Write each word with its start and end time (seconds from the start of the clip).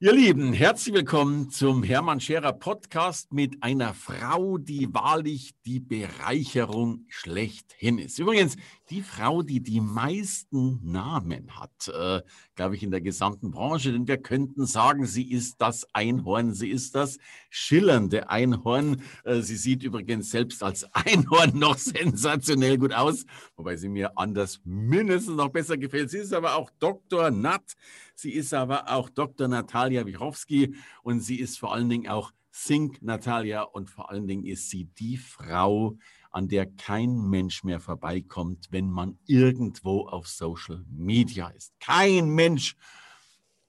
Ihr 0.00 0.12
Lieben, 0.12 0.52
herzlich 0.52 0.94
willkommen 0.94 1.50
zum 1.50 1.82
Hermann 1.82 2.20
Scherer 2.20 2.52
Podcast 2.52 3.32
mit 3.32 3.64
einer 3.64 3.94
Frau, 3.94 4.56
die 4.56 4.94
wahrlich 4.94 5.56
die 5.66 5.80
Bereicherung 5.80 7.04
schlechthin 7.08 7.98
ist. 7.98 8.20
Übrigens, 8.20 8.54
die 8.90 9.02
Frau, 9.02 9.42
die 9.42 9.60
die 9.60 9.80
meisten 9.80 10.78
Namen 10.88 11.58
hat, 11.58 11.88
äh, 11.88 12.22
glaube 12.54 12.76
ich, 12.76 12.84
in 12.84 12.92
der 12.92 13.00
gesamten 13.00 13.50
Branche. 13.50 13.90
Denn 13.90 14.06
wir 14.06 14.18
könnten 14.18 14.66
sagen, 14.66 15.04
sie 15.04 15.28
ist 15.28 15.56
das 15.60 15.84
Einhorn, 15.92 16.54
sie 16.54 16.70
ist 16.70 16.94
das 16.94 17.18
schillernde 17.50 18.30
Einhorn. 18.30 19.02
Äh, 19.24 19.40
sie 19.40 19.56
sieht 19.56 19.82
übrigens 19.82 20.30
selbst 20.30 20.62
als 20.62 20.84
Einhorn 20.92 21.58
noch 21.58 21.76
sensationell 21.76 22.78
gut 22.78 22.92
aus, 22.92 23.26
wobei 23.56 23.74
sie 23.76 23.88
mir 23.88 24.16
anders 24.16 24.60
mindestens 24.62 25.34
noch 25.34 25.48
besser 25.48 25.76
gefällt. 25.76 26.10
Sie 26.10 26.18
ist 26.18 26.32
aber 26.32 26.54
auch 26.54 26.70
Dr. 26.78 27.32
Nat, 27.32 27.74
sie 28.18 28.32
ist 28.32 28.52
aber 28.52 28.90
auch 28.90 29.08
Dr. 29.08 29.46
Natalia 29.46 30.04
Wichowski 30.04 30.74
und 31.02 31.20
sie 31.20 31.36
ist 31.36 31.58
vor 31.58 31.72
allen 31.72 31.88
Dingen 31.88 32.08
auch 32.08 32.32
Sink 32.50 33.00
Natalia 33.00 33.62
und 33.62 33.90
vor 33.90 34.10
allen 34.10 34.26
Dingen 34.26 34.44
ist 34.44 34.70
sie 34.70 34.84
die 34.84 35.16
Frau, 35.16 35.96
an 36.30 36.48
der 36.48 36.66
kein 36.66 37.16
Mensch 37.16 37.62
mehr 37.62 37.78
vorbeikommt, 37.78 38.68
wenn 38.70 38.90
man 38.90 39.18
irgendwo 39.26 40.08
auf 40.08 40.26
Social 40.26 40.84
Media 40.90 41.48
ist. 41.48 41.78
Kein 41.78 42.30
Mensch 42.30 42.74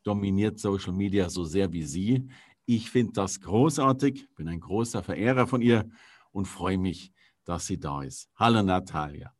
dominiert 0.03 0.59
Social 0.59 0.93
Media 0.93 1.29
so 1.29 1.43
sehr 1.43 1.71
wie 1.71 1.83
sie. 1.83 2.27
Ich 2.65 2.89
finde 2.89 3.13
das 3.13 3.41
großartig, 3.41 4.27
bin 4.35 4.47
ein 4.47 4.59
großer 4.59 5.03
Verehrer 5.03 5.45
von 5.45 5.61
ihr 5.61 5.87
und 6.31 6.45
freue 6.45 6.77
mich, 6.79 7.11
dass 7.45 7.67
sie 7.67 7.79
da 7.79 8.01
ist. 8.01 8.29
Hallo 8.35 8.63
Natalia. 8.63 9.31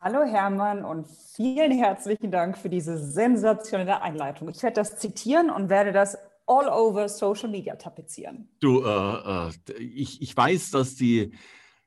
Hallo 0.00 0.22
Hermann 0.22 0.84
und 0.84 1.08
vielen 1.08 1.72
herzlichen 1.72 2.30
Dank 2.30 2.56
für 2.56 2.68
diese 2.68 2.98
sensationelle 2.98 4.00
Einleitung. 4.00 4.48
Ich 4.48 4.62
werde 4.62 4.76
das 4.76 4.96
zitieren 4.96 5.50
und 5.50 5.70
werde 5.70 5.90
das 5.90 6.16
all 6.46 6.68
over 6.68 7.08
Social 7.08 7.48
Media 7.48 7.74
tapezieren. 7.74 8.48
Du, 8.60 8.84
äh, 8.84 9.48
äh, 9.48 9.72
ich, 9.78 10.22
ich 10.22 10.36
weiß, 10.36 10.70
dass 10.70 10.94
die 10.94 11.32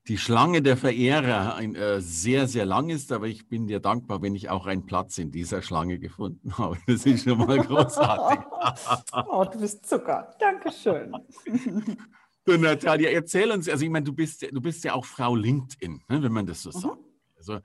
die 0.08 0.17
Schlange 0.17 0.62
der 0.62 0.78
Verehrer 0.78 1.56
ein, 1.56 1.76
äh, 1.76 2.02
sehr, 2.02 2.48
sehr 2.48 2.66
lang 2.66 2.89
ist, 2.89 3.12
aber 3.14 3.28
ich 3.28 3.48
bin 3.48 3.67
dir 3.67 3.80
dankbar, 3.80 4.22
wenn 4.22 4.36
ich 4.36 4.50
auch 4.50 4.66
einen 4.66 4.86
Platz 4.86 5.17
in 5.17 5.32
dieser 5.32 5.62
Schlange 5.62 6.00
gefunden 6.00 6.52
habe. 6.58 6.78
Das 6.88 7.06
ist 7.06 7.23
schon 7.23 7.38
mal 7.38 7.59
großartig. 7.59 8.45
oh, 9.30 9.45
du 9.45 9.59
bist 9.59 9.88
Zucker. 9.88 10.36
Dankeschön. 10.39 11.16
Du, 12.44 12.58
Natalia, 12.58 13.12
erzähl 13.12 13.52
uns, 13.52 13.70
also 13.70 13.86
ich 13.86 13.92
meine, 13.92 14.04
du 14.04 14.14
bist, 14.14 14.42
du 14.42 14.59
bist 14.59 14.84
ja 14.84 14.95
auch 14.95 15.06
Frau 15.06 15.36
LinkedIn, 15.36 16.02
ne, 16.09 16.23
wenn 16.23 16.32
man 16.32 16.48
das 16.48 16.64
so 16.64 16.72
mhm. 16.72 16.82
sagt. 16.82 16.98
Also, 17.38 17.59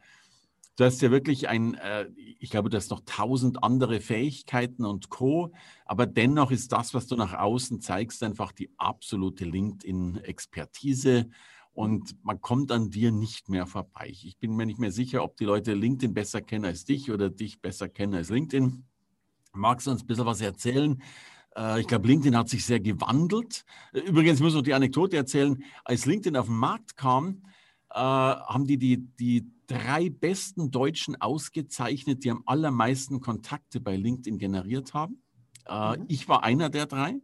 du 0.76 0.84
hast 0.84 1.02
ja 1.02 1.10
wirklich 1.10 1.48
ein, 1.48 1.74
äh, 1.74 2.08
ich 2.38 2.50
glaube, 2.50 2.70
du 2.70 2.76
hast 2.76 2.90
noch 2.90 3.00
tausend 3.04 3.62
andere 3.62 4.00
Fähigkeiten 4.00 4.84
und 4.84 5.08
Co. 5.08 5.52
Aber 5.84 6.06
dennoch 6.06 6.50
ist 6.50 6.72
das, 6.72 6.94
was 6.94 7.06
du 7.06 7.16
nach 7.16 7.34
außen 7.34 7.80
zeigst, 7.80 8.22
einfach 8.22 8.52
die 8.52 8.70
absolute 8.76 9.44
LinkedIn-Expertise 9.44 11.28
und 11.72 12.24
man 12.24 12.40
kommt 12.40 12.72
an 12.72 12.90
dir 12.90 13.12
nicht 13.12 13.50
mehr 13.50 13.66
vorbei. 13.66 14.08
Ich 14.08 14.38
bin 14.38 14.56
mir 14.56 14.64
nicht 14.64 14.78
mehr 14.78 14.92
sicher, 14.92 15.22
ob 15.22 15.36
die 15.36 15.44
Leute 15.44 15.74
LinkedIn 15.74 16.14
besser 16.14 16.40
kennen 16.40 16.64
als 16.64 16.86
dich 16.86 17.10
oder 17.10 17.28
dich 17.28 17.60
besser 17.60 17.88
kennen 17.88 18.14
als 18.14 18.30
LinkedIn. 18.30 18.84
Magst 19.52 19.86
du 19.86 19.90
uns 19.90 20.02
ein 20.02 20.06
bisschen 20.06 20.24
was 20.24 20.40
erzählen? 20.40 21.02
Äh, 21.54 21.80
ich 21.80 21.86
glaube, 21.86 22.08
LinkedIn 22.08 22.36
hat 22.36 22.48
sich 22.48 22.64
sehr 22.64 22.80
gewandelt. 22.80 23.64
Übrigens 23.92 24.40
muss 24.40 24.52
ich 24.52 24.56
noch 24.56 24.62
die 24.62 24.74
Anekdote 24.74 25.16
erzählen. 25.16 25.62
Als 25.84 26.06
LinkedIn 26.06 26.36
auf 26.36 26.46
den 26.46 26.56
Markt 26.56 26.96
kam, 26.96 27.42
äh, 27.90 27.98
haben 27.98 28.66
die, 28.66 28.78
die 28.78 28.98
die 29.18 29.55
drei 29.66 30.10
besten 30.10 30.70
Deutschen 30.70 31.20
ausgezeichnet, 31.20 32.24
die 32.24 32.30
am 32.30 32.42
allermeisten 32.46 33.20
Kontakte 33.20 33.80
bei 33.80 33.96
LinkedIn 33.96 34.38
generiert 34.38 34.94
haben. 34.94 35.22
Äh, 35.66 35.98
mhm. 35.98 36.04
Ich 36.08 36.28
war 36.28 36.44
einer 36.44 36.70
der 36.70 36.86
drei, 36.86 37.16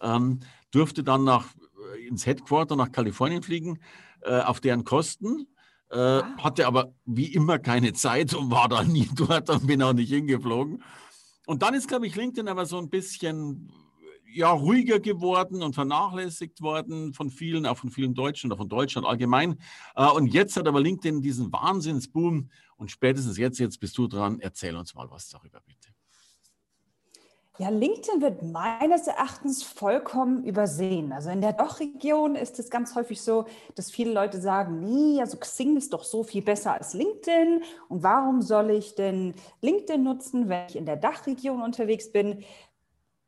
ähm, 0.00 0.40
durfte 0.70 1.02
dann 1.02 1.24
nach 1.24 1.46
äh, 1.94 2.06
ins 2.06 2.26
Headquarter 2.26 2.76
nach 2.76 2.92
Kalifornien 2.92 3.42
fliegen, 3.42 3.78
äh, 4.22 4.40
auf 4.40 4.60
deren 4.60 4.84
Kosten. 4.84 5.46
Äh, 5.90 5.96
ah. 5.96 6.36
Hatte 6.38 6.66
aber 6.66 6.92
wie 7.06 7.32
immer 7.32 7.58
keine 7.58 7.94
Zeit 7.94 8.34
und 8.34 8.50
war 8.50 8.68
da 8.68 8.82
nie 8.84 9.08
dort 9.14 9.48
und 9.50 9.66
bin 9.66 9.82
auch 9.82 9.94
nicht 9.94 10.10
hingeflogen. 10.10 10.82
Und 11.46 11.62
dann 11.62 11.74
ist, 11.74 11.88
glaube 11.88 12.06
ich, 12.06 12.14
LinkedIn 12.14 12.48
aber 12.48 12.66
so 12.66 12.78
ein 12.78 12.90
bisschen 12.90 13.72
ja, 14.38 14.50
ruhiger 14.52 15.00
geworden 15.00 15.62
und 15.62 15.74
vernachlässigt 15.74 16.62
worden 16.62 17.12
von 17.12 17.28
vielen, 17.28 17.66
auch 17.66 17.76
von 17.76 17.90
vielen 17.90 18.14
Deutschen 18.14 18.50
oder 18.50 18.56
von 18.56 18.68
Deutschland 18.68 19.06
allgemein. 19.06 19.58
Äh, 19.96 20.06
und 20.06 20.28
jetzt 20.28 20.56
hat 20.56 20.68
aber 20.68 20.80
LinkedIn 20.80 21.20
diesen 21.20 21.52
Wahnsinnsboom 21.52 22.48
und 22.76 22.90
spätestens 22.90 23.36
jetzt, 23.36 23.58
jetzt 23.58 23.80
bist 23.80 23.98
du 23.98 24.06
dran. 24.06 24.38
Erzähl 24.40 24.76
uns 24.76 24.94
mal 24.94 25.10
was 25.10 25.28
darüber, 25.28 25.60
bitte. 25.66 25.88
Ja, 27.60 27.70
LinkedIn 27.70 28.20
wird 28.20 28.44
meines 28.44 29.08
Erachtens 29.08 29.64
vollkommen 29.64 30.44
übersehen. 30.44 31.12
Also 31.12 31.30
in 31.30 31.40
der 31.40 31.52
Doch-Region 31.52 32.36
ist 32.36 32.60
es 32.60 32.70
ganz 32.70 32.94
häufig 32.94 33.20
so, 33.20 33.46
dass 33.74 33.90
viele 33.90 34.12
Leute 34.12 34.40
sagen, 34.40 34.78
nee, 34.84 35.20
also 35.20 35.36
Xing 35.38 35.76
ist 35.76 35.92
doch 35.92 36.04
so 36.04 36.22
viel 36.22 36.42
besser 36.42 36.74
als 36.74 36.94
LinkedIn. 36.94 37.64
Und 37.88 38.04
warum 38.04 38.42
soll 38.42 38.70
ich 38.70 38.94
denn 38.94 39.34
LinkedIn 39.60 40.04
nutzen, 40.04 40.48
wenn 40.48 40.68
ich 40.68 40.76
in 40.76 40.86
der 40.86 40.94
Dachregion 40.94 41.60
unterwegs 41.60 42.12
bin? 42.12 42.44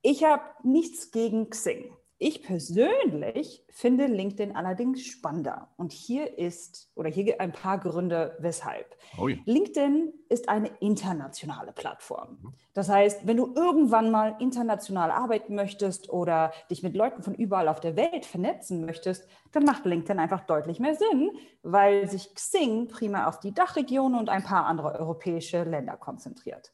Ich 0.02 0.24
habe 0.24 0.42
nichts 0.62 1.10
gegen 1.10 1.50
Xing. 1.50 1.92
Ich 2.22 2.42
persönlich 2.42 3.64
finde 3.70 4.06
LinkedIn 4.06 4.54
allerdings 4.54 5.06
spannender. 5.06 5.68
Und 5.78 5.90
hier 5.90 6.36
ist, 6.38 6.92
oder 6.94 7.08
hier 7.08 7.40
ein 7.40 7.52
paar 7.52 7.78
Gründe, 7.78 8.36
weshalb. 8.40 8.94
Oh 9.18 9.28
ja. 9.28 9.38
LinkedIn 9.46 10.12
ist 10.28 10.50
eine 10.50 10.68
internationale 10.80 11.72
Plattform. 11.72 12.38
Mhm. 12.42 12.54
Das 12.74 12.90
heißt, 12.90 13.26
wenn 13.26 13.38
du 13.38 13.54
irgendwann 13.54 14.10
mal 14.10 14.36
international 14.38 15.10
arbeiten 15.10 15.54
möchtest 15.54 16.10
oder 16.10 16.52
dich 16.70 16.82
mit 16.82 16.94
Leuten 16.94 17.22
von 17.22 17.34
überall 17.34 17.68
auf 17.68 17.80
der 17.80 17.96
Welt 17.96 18.26
vernetzen 18.26 18.84
möchtest, 18.84 19.26
dann 19.52 19.64
macht 19.64 19.86
LinkedIn 19.86 20.18
einfach 20.18 20.42
deutlich 20.42 20.78
mehr 20.78 20.96
Sinn, 20.96 21.30
weil 21.62 22.06
sich 22.06 22.34
Xing 22.34 22.88
prima 22.88 23.28
auf 23.28 23.40
die 23.40 23.54
Dachregion 23.54 24.14
und 24.14 24.28
ein 24.28 24.44
paar 24.44 24.66
andere 24.66 24.98
europäische 24.98 25.64
Länder 25.64 25.96
konzentriert. 25.96 26.70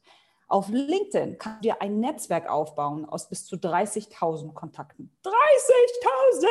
Auf 0.49 0.69
LinkedIn 0.69 1.39
kannst 1.39 1.59
du 1.59 1.63
dir 1.69 1.83
ein 1.83 1.99
Netzwerk 1.99 2.49
aufbauen 2.49 3.05
aus 3.05 3.29
bis 3.29 3.47
zu 3.47 3.57
30.000 3.57 4.53
Kontakten. 4.53 5.17
30.000! 5.25 6.49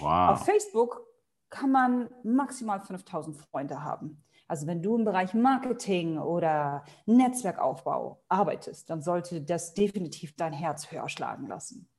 Wow. 0.00 0.30
Auf 0.30 0.44
Facebook 0.44 1.04
kann 1.50 1.72
man 1.72 2.10
maximal 2.22 2.78
5.000 2.78 3.34
Freunde 3.34 3.82
haben. 3.82 4.22
Also 4.46 4.66
wenn 4.66 4.82
du 4.82 4.96
im 4.96 5.04
Bereich 5.04 5.34
Marketing 5.34 6.18
oder 6.18 6.84
Netzwerkaufbau 7.06 8.22
arbeitest, 8.28 8.88
dann 8.88 9.02
sollte 9.02 9.42
das 9.42 9.74
definitiv 9.74 10.36
dein 10.36 10.52
Herz 10.52 10.90
höher 10.90 11.08
schlagen 11.08 11.46
lassen. 11.48 11.90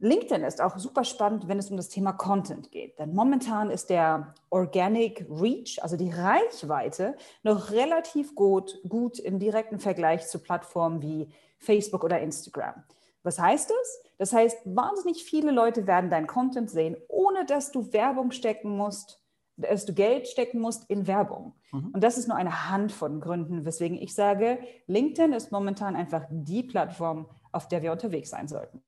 LinkedIn 0.00 0.44
ist 0.44 0.60
auch 0.60 0.78
super 0.78 1.02
spannend, 1.02 1.48
wenn 1.48 1.58
es 1.58 1.70
um 1.70 1.76
das 1.76 1.88
Thema 1.88 2.12
Content 2.12 2.70
geht. 2.70 2.98
Denn 2.98 3.14
momentan 3.14 3.70
ist 3.70 3.90
der 3.90 4.34
Organic 4.48 5.26
Reach, 5.28 5.82
also 5.82 5.96
die 5.96 6.10
Reichweite, 6.10 7.16
noch 7.42 7.70
relativ 7.70 8.34
gut, 8.36 8.80
gut 8.88 9.18
im 9.18 9.40
direkten 9.40 9.80
Vergleich 9.80 10.28
zu 10.28 10.38
Plattformen 10.38 11.02
wie 11.02 11.32
Facebook 11.58 12.04
oder 12.04 12.20
Instagram. 12.20 12.84
Was 13.24 13.40
heißt 13.40 13.70
das? 13.70 14.02
Das 14.18 14.32
heißt, 14.32 14.58
wahnsinnig 14.64 15.24
viele 15.24 15.50
Leute 15.50 15.86
werden 15.88 16.10
dein 16.10 16.28
Content 16.28 16.70
sehen, 16.70 16.96
ohne 17.08 17.44
dass 17.44 17.72
du 17.72 17.92
Werbung 17.92 18.30
stecken 18.30 18.76
musst, 18.76 19.20
dass 19.56 19.84
du 19.84 19.92
Geld 19.92 20.28
stecken 20.28 20.60
musst 20.60 20.88
in 20.88 21.08
Werbung. 21.08 21.54
Mhm. 21.72 21.90
Und 21.92 22.04
das 22.04 22.16
ist 22.16 22.28
nur 22.28 22.36
eine 22.36 22.70
Hand 22.70 22.92
von 22.92 23.20
Gründen, 23.20 23.64
weswegen 23.64 24.00
ich 24.00 24.14
sage, 24.14 24.60
LinkedIn 24.86 25.32
ist 25.32 25.50
momentan 25.50 25.96
einfach 25.96 26.26
die 26.30 26.62
Plattform, 26.62 27.28
auf 27.50 27.66
der 27.66 27.82
wir 27.82 27.90
unterwegs 27.90 28.30
sein 28.30 28.46
sollten. 28.46 28.82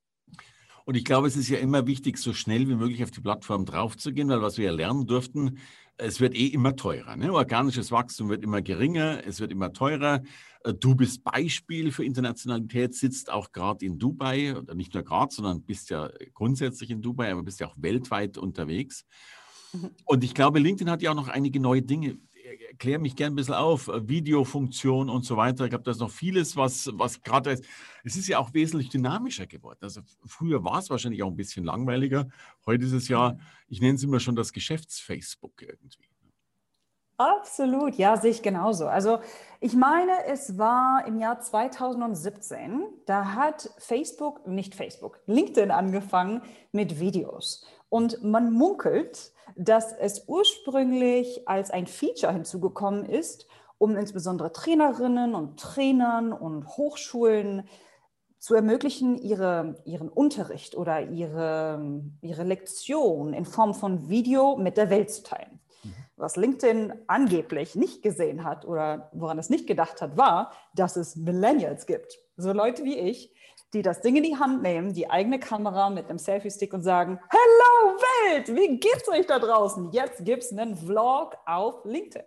Und 0.91 0.97
ich 0.97 1.05
glaube, 1.05 1.29
es 1.29 1.37
ist 1.37 1.49
ja 1.49 1.59
immer 1.59 1.87
wichtig, 1.87 2.19
so 2.19 2.33
schnell 2.33 2.69
wie 2.69 2.75
möglich 2.75 3.05
auf 3.05 3.13
die 3.13 3.21
Plattform 3.21 3.65
draufzugehen, 3.65 4.29
weil 4.29 4.43
was 4.43 4.59
wir 4.59 4.65
ja 4.65 4.73
lernen 4.73 5.07
durften, 5.07 5.59
es 5.97 6.19
wird 6.19 6.35
eh 6.35 6.49
immer 6.49 6.75
teurer. 6.75 7.15
Ne? 7.15 7.33
Organisches 7.33 7.93
Wachstum 7.93 8.29
wird 8.29 8.43
immer 8.43 8.61
geringer, 8.61 9.25
es 9.25 9.39
wird 9.39 9.53
immer 9.53 9.73
teurer. 9.73 10.21
Äh, 10.65 10.75
du 10.75 10.97
bist 10.97 11.23
Beispiel 11.23 11.93
für 11.93 12.05
Internationalität, 12.05 12.97
sitzt 12.97 13.31
auch 13.31 13.53
gerade 13.53 13.87
in 13.87 14.01
Dubai, 14.01 14.57
oder 14.57 14.75
nicht 14.75 14.93
nur 14.93 15.05
gerade, 15.05 15.33
sondern 15.33 15.63
bist 15.63 15.91
ja 15.91 16.11
grundsätzlich 16.35 16.91
in 16.91 17.03
Dubai, 17.03 17.31
aber 17.31 17.45
bist 17.45 17.61
ja 17.61 17.69
auch 17.69 17.77
weltweit 17.77 18.37
unterwegs. 18.37 19.05
Mhm. 19.73 19.91
Und 20.07 20.25
ich 20.25 20.35
glaube, 20.35 20.59
LinkedIn 20.59 20.91
hat 20.91 21.03
ja 21.03 21.13
auch 21.13 21.15
noch 21.15 21.29
einige 21.29 21.61
neue 21.61 21.83
Dinge 21.83 22.19
klär 22.79 22.99
mich 22.99 23.17
gern 23.17 23.33
ein 23.33 23.37
bisschen 23.37 23.55
auf, 23.55 23.89
äh, 23.89 24.09
Videofunktion 24.09 25.09
und 25.09 25.25
so 25.25 25.37
weiter. 25.37 25.65
Ich 25.65 25.71
glaube, 25.71 25.85
da 25.85 25.91
ist 25.91 26.01
noch 26.01 26.11
vieles, 26.11 26.57
was, 26.57 26.91
was 26.95 27.23
gerade, 27.23 27.61
es 28.05 28.17
ist 28.17 28.29
ja 28.29 28.39
auch 28.39 28.55
wesentlich 28.55 28.89
dynamischer 28.89 29.47
geworden. 29.47 29.79
Also 29.83 30.01
früher 30.27 30.65
war 30.65 30.79
es 30.79 30.91
wahrscheinlich 30.91 31.23
auch 31.23 31.29
ein 31.29 31.37
bisschen 31.37 31.65
langweiliger. 31.65 32.29
Heute 32.67 32.85
ist 32.85 32.93
es 32.93 33.09
ja, 33.09 33.37
ich 33.69 33.81
nenne 33.81 33.95
es 33.95 34.03
immer 34.03 34.21
schon 34.21 34.37
das 34.37 34.53
Geschäfts-Facebook 34.53 35.63
irgendwie. 35.63 36.11
Absolut, 37.21 37.97
ja, 37.97 38.17
sehe 38.17 38.31
ich 38.31 38.41
genauso. 38.41 38.87
Also 38.87 39.19
ich 39.61 39.75
meine, 39.75 40.13
es 40.27 40.57
war 40.57 41.05
im 41.07 41.19
Jahr 41.19 41.39
2017, 41.39 42.83
da 43.05 43.35
hat 43.35 43.69
Facebook, 43.77 44.47
nicht 44.47 44.75
Facebook, 44.75 45.21
LinkedIn 45.27 45.71
angefangen 45.71 46.41
mit 46.73 46.99
Videos. 46.99 47.67
Und 47.91 48.25
man 48.25 48.51
munkelt, 48.51 49.33
dass 49.57 49.93
es 49.93 50.25
ursprünglich 50.27 51.49
als 51.49 51.71
ein 51.71 51.87
Feature 51.87 52.33
hinzugekommen 52.33 53.05
ist, 53.05 53.47
um 53.79 53.97
insbesondere 53.97 54.53
Trainerinnen 54.53 55.35
und 55.35 55.59
Trainern 55.59 56.33
und 56.33 56.67
Hochschulen 56.67 57.67
zu 58.39 58.55
ermöglichen, 58.55 59.19
ihre, 59.19 59.77
ihren 59.85 60.09
Unterricht 60.09 60.75
oder 60.75 61.03
ihre, 61.03 62.03
ihre 62.23 62.43
Lektion 62.43 63.35
in 63.35 63.45
Form 63.45 63.75
von 63.75 64.09
Video 64.09 64.57
mit 64.57 64.77
der 64.79 64.91
Welt 64.91 65.11
zu 65.11 65.23
teilen. 65.23 65.61
Mhm. 65.83 65.95
Was 66.17 66.37
LinkedIn 66.37 66.93
angeblich 67.07 67.75
nicht 67.75 68.03
gesehen 68.03 68.45
hat 68.45 68.65
oder 68.65 69.11
woran 69.13 69.39
es 69.39 69.51
nicht 69.51 69.67
gedacht 69.67 70.01
hat, 70.01 70.17
war, 70.17 70.53
dass 70.75 70.97
es 70.97 71.17
Millennials 71.17 71.87
gibt. 71.87 72.19
So 72.37 72.53
Leute 72.53 72.83
wie 72.85 72.99
ich, 72.99 73.35
die 73.73 73.83
das 73.83 74.01
Ding 74.01 74.17
in 74.17 74.25
die 74.25 74.37
Hand 74.37 74.63
nehmen, 74.63 74.93
die 74.93 75.09
eigene 75.09 75.39
Kamera 75.39 75.91
mit 75.91 76.09
einem 76.09 76.19
Selfie-Stick 76.19 76.73
und 76.75 76.83
sagen, 76.83 77.21
Hello 77.31 77.99
Welt, 77.99 78.49
wie 78.49 78.79
geht's 78.79 79.09
euch 79.09 79.27
da 79.27 79.39
draußen? 79.39 79.91
Jetzt 79.93 80.25
gibt's 80.25 80.53
einen 80.53 80.77
Vlog 80.77 81.37
auf 81.47 81.85
LinkedIn. 81.85 82.27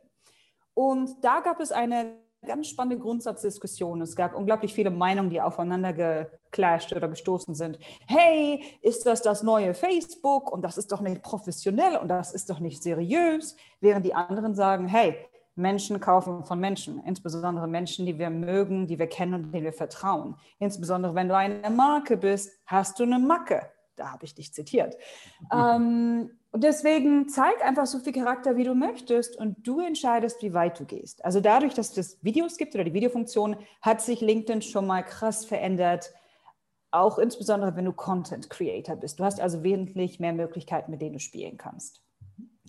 Und 0.74 1.24
da 1.24 1.42
gab 1.42 1.60
es 1.60 1.72
eine 1.72 2.24
ganz 2.45 2.68
spannende 2.68 3.01
Grundsatzdiskussion. 3.01 4.01
Es 4.01 4.16
gab 4.16 4.36
unglaublich 4.36 4.74
viele 4.74 4.90
Meinungen, 4.90 5.30
die 5.30 5.42
aufeinander 5.42 5.94
geclasht 5.94 6.94
oder 6.94 7.07
gestoßen 7.07 7.56
sind. 7.56 7.80
Hey, 8.07 8.63
ist 8.81 9.06
das 9.06 9.22
das 9.22 9.44
neue 9.44 9.74
Facebook? 9.74 10.51
Und 10.51 10.62
das 10.62 10.78
ist 10.78 10.92
doch 10.92 11.01
nicht 11.01 11.22
professionell 11.22 11.98
und 11.98 12.10
das 12.10 12.34
ist 12.34 12.50
doch 12.50 12.60
nicht 12.60 12.84
seriös. 12.84 13.56
Während 13.80 14.06
die 14.06 14.13
anderen 14.13 14.56
sagen, 14.56 14.88
hey, 14.88 15.18
Menschen 15.56 16.00
kaufen 16.00 16.44
von 16.46 16.60
Menschen, 16.60 17.04
insbesondere 17.04 17.68
Menschen, 17.68 18.06
die 18.06 18.18
wir 18.18 18.30
mögen, 18.30 18.88
die 18.88 18.98
wir 18.98 19.08
kennen 19.08 19.34
und 19.36 19.52
denen 19.52 19.66
wir 19.66 19.74
vertrauen. 19.74 20.36
Insbesondere 20.60 21.14
wenn 21.16 21.28
du 21.28 21.38
eine 21.38 21.70
Marke 21.70 22.18
bist, 22.18 22.52
hast 22.66 23.00
du 23.00 23.04
eine 23.04 23.20
Macke. 23.20 23.70
Da 23.96 24.12
habe 24.12 24.26
ich 24.26 24.34
dich 24.34 24.54
zitiert. 24.54 24.96
Mhm. 25.42 25.48
Ähm, 25.54 26.32
und 26.52 26.64
deswegen 26.64 27.30
zeig 27.30 27.64
einfach 27.64 27.86
so 27.86 28.00
viel 28.00 28.14
Charakter, 28.14 28.58
wie 28.58 28.64
du 28.64 28.74
möchtest 28.74 29.38
und 29.38 29.68
du 29.68 29.80
entscheidest, 29.80 30.42
wie 30.42 30.54
weit 30.54 30.80
du 30.80 30.86
gehst. 30.86 31.24
Also 31.24 31.40
dadurch, 31.40 31.74
dass 31.74 31.96
es 31.98 32.24
Videos 32.24 32.58
gibt 32.58 32.74
oder 32.76 32.84
die 32.84 32.94
Videofunktion, 32.94 33.58
hat 33.82 34.02
sich 34.02 34.22
LinkedIn 34.22 34.62
schon 34.62 34.88
mal 34.88 35.04
krass 35.04 35.46
verändert. 35.46 36.12
Auch 36.92 37.18
insbesondere, 37.18 37.76
wenn 37.76 37.86
du 37.86 37.94
Content 37.94 38.50
Creator 38.50 38.96
bist. 38.96 39.20
Du 39.20 39.24
hast 39.24 39.40
also 39.40 39.64
wesentlich 39.64 40.20
mehr 40.20 40.34
Möglichkeiten, 40.34 40.92
mit 40.92 41.02
denen 41.02 41.14
du 41.14 41.20
spielen 41.20 41.58
kannst. 41.58 42.03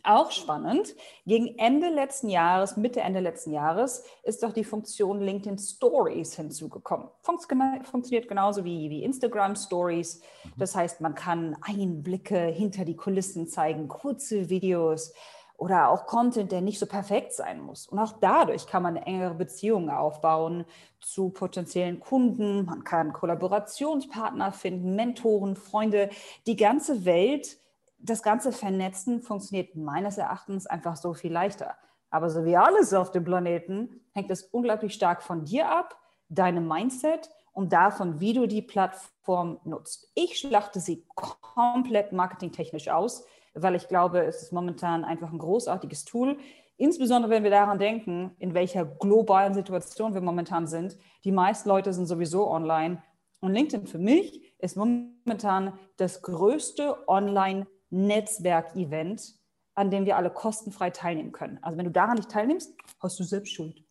Auch 0.07 0.31
spannend, 0.31 0.95
gegen 1.25 1.59
Ende 1.59 1.89
letzten 1.89 2.29
Jahres, 2.29 2.77
Mitte, 2.77 3.01
Ende 3.01 3.21
letzten 3.21 3.53
Jahres, 3.53 4.05
ist 4.23 4.43
doch 4.43 4.53
die 4.53 4.63
Funktion 4.63 5.23
LinkedIn 5.23 5.57
Stories 5.57 6.37
hinzugekommen. 6.37 7.09
funktioniert 7.23 8.29
genauso 8.29 8.67
wie, 8.67 8.91
wie 8.91 9.03
Instagram 9.03 9.57
Stories. 9.57 10.21
Mhm. 10.21 10.53
Das 10.59 10.77
heißt, 10.77 11.01
man 11.01 11.15
kann 11.15 11.57
Einblicke 11.63 12.39
hinter 12.39 12.85
die 12.85 12.97
Kulissen 12.97 13.49
zeigen, 13.49 13.89
kurze 13.89 14.51
Videos 14.51 15.15
oder 15.57 15.89
auch 15.89 16.05
Content, 16.05 16.53
der 16.53 16.61
nicht 16.61 16.79
so 16.79 16.85
perfekt 16.85 17.33
sein 17.33 17.63
muss. 17.63 17.87
Und 17.87 17.99
auch 17.99 18.13
dadurch 18.21 18.67
kann 18.67 18.83
man 18.83 18.97
engere 18.97 19.35
Beziehungen 19.35 19.89
aufbauen 19.89 20.67
zu 21.01 21.31
potenziellen 21.31 22.01
Kunden. 22.01 22.67
Man 22.67 22.85
kann 22.85 23.15
Kollaborationspartner 23.15 24.53
finden, 24.53 24.97
Mentoren, 24.97 25.57
Freunde. 25.57 26.11
Die 26.47 26.57
ganze 26.57 27.07
Welt 27.07 27.57
das 28.05 28.23
ganze 28.23 28.53
Vernetzen 28.53 29.23
funktioniert 29.23 29.77
meines 29.77 30.19
Erachtens 30.19 30.67
einfach 30.67 30.97
so 30.97 31.15
viel 31.15 31.33
leichter. 31.33 31.75
Aber 32.11 32.29
so 32.29 32.45
wie 32.45 32.57
alles 32.57 32.93
auf 32.93 33.11
dem 33.11 33.25
Planeten 33.25 34.01
hängt 34.13 34.31
es 34.31 34.43
unglaublich 34.43 34.93
stark 34.95 35.23
von 35.23 35.45
dir 35.45 35.71
ab, 35.71 35.99
deinem 36.29 36.69
Mindset 36.69 37.31
und 37.53 37.73
davon, 37.73 38.21
wie 38.21 38.35
du 38.35 38.47
die 38.47 38.63
Plattform 38.63 39.59
nutzt. 39.65 40.11
Ich 40.15 40.39
schlachte 40.39 40.81
sie 40.81 41.07
komplett 41.15 42.13
marketingtechnisch 42.13 42.89
aus, 42.89 43.25
weil 43.55 43.75
ich 43.75 43.89
glaube, 43.89 44.21
es 44.25 44.43
ist 44.43 44.53
momentan 44.53 45.05
einfach 45.05 45.33
ein 45.33 45.39
großartiges 45.39 46.05
Tool. 46.05 46.37
Insbesondere 46.77 47.31
wenn 47.31 47.45
wir 47.45 47.51
daran 47.51 47.79
denken, 47.79 48.37
in 48.39 48.53
welcher 48.53 48.85
globalen 48.85 49.55
Situation 49.55 50.13
wir 50.13 50.21
momentan 50.21 50.67
sind. 50.67 50.99
Die 51.25 51.33
meisten 51.33 51.69
Leute 51.69 51.93
sind 51.93 52.07
sowieso 52.07 52.51
online. 52.51 53.03
Und 53.41 53.53
LinkedIn 53.53 53.87
für 53.87 53.99
mich 53.99 54.55
ist 54.59 54.77
momentan 54.77 55.79
das 55.97 56.21
größte 56.21 57.09
Online- 57.09 57.67
Netzwerkevent, 57.95 59.35
an 59.75 59.91
dem 59.91 60.05
wir 60.05 60.17
alle 60.17 60.31
kostenfrei 60.31 60.91
teilnehmen 60.91 61.33
können. 61.33 61.59
Also 61.63 61.79
wenn 61.79 61.87
du 61.87 61.93
daran 61.93 62.17
nicht 62.17 62.31
teilnimmst, 62.31 62.75
hast 63.01 63.19
du 63.19 63.25
selbst 63.25 63.53
Schuld. 63.53 63.83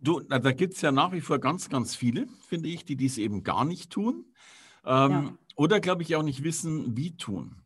Du, 0.00 0.20
da 0.20 0.52
gibt 0.52 0.74
es 0.74 0.82
ja 0.82 0.92
nach 0.92 1.12
wie 1.12 1.20
vor 1.20 1.38
ganz, 1.38 1.68
ganz 1.70 1.94
viele, 1.94 2.26
finde 2.46 2.68
ich, 2.68 2.84
die 2.84 2.96
dies 2.96 3.16
eben 3.16 3.42
gar 3.42 3.64
nicht 3.64 3.90
tun. 3.90 4.26
Ähm, 4.84 5.10
ja. 5.10 5.38
Oder, 5.56 5.80
glaube 5.80 6.02
ich, 6.02 6.14
auch 6.16 6.22
nicht 6.22 6.42
wissen, 6.42 6.96
wie 6.96 7.16
tun. 7.16 7.62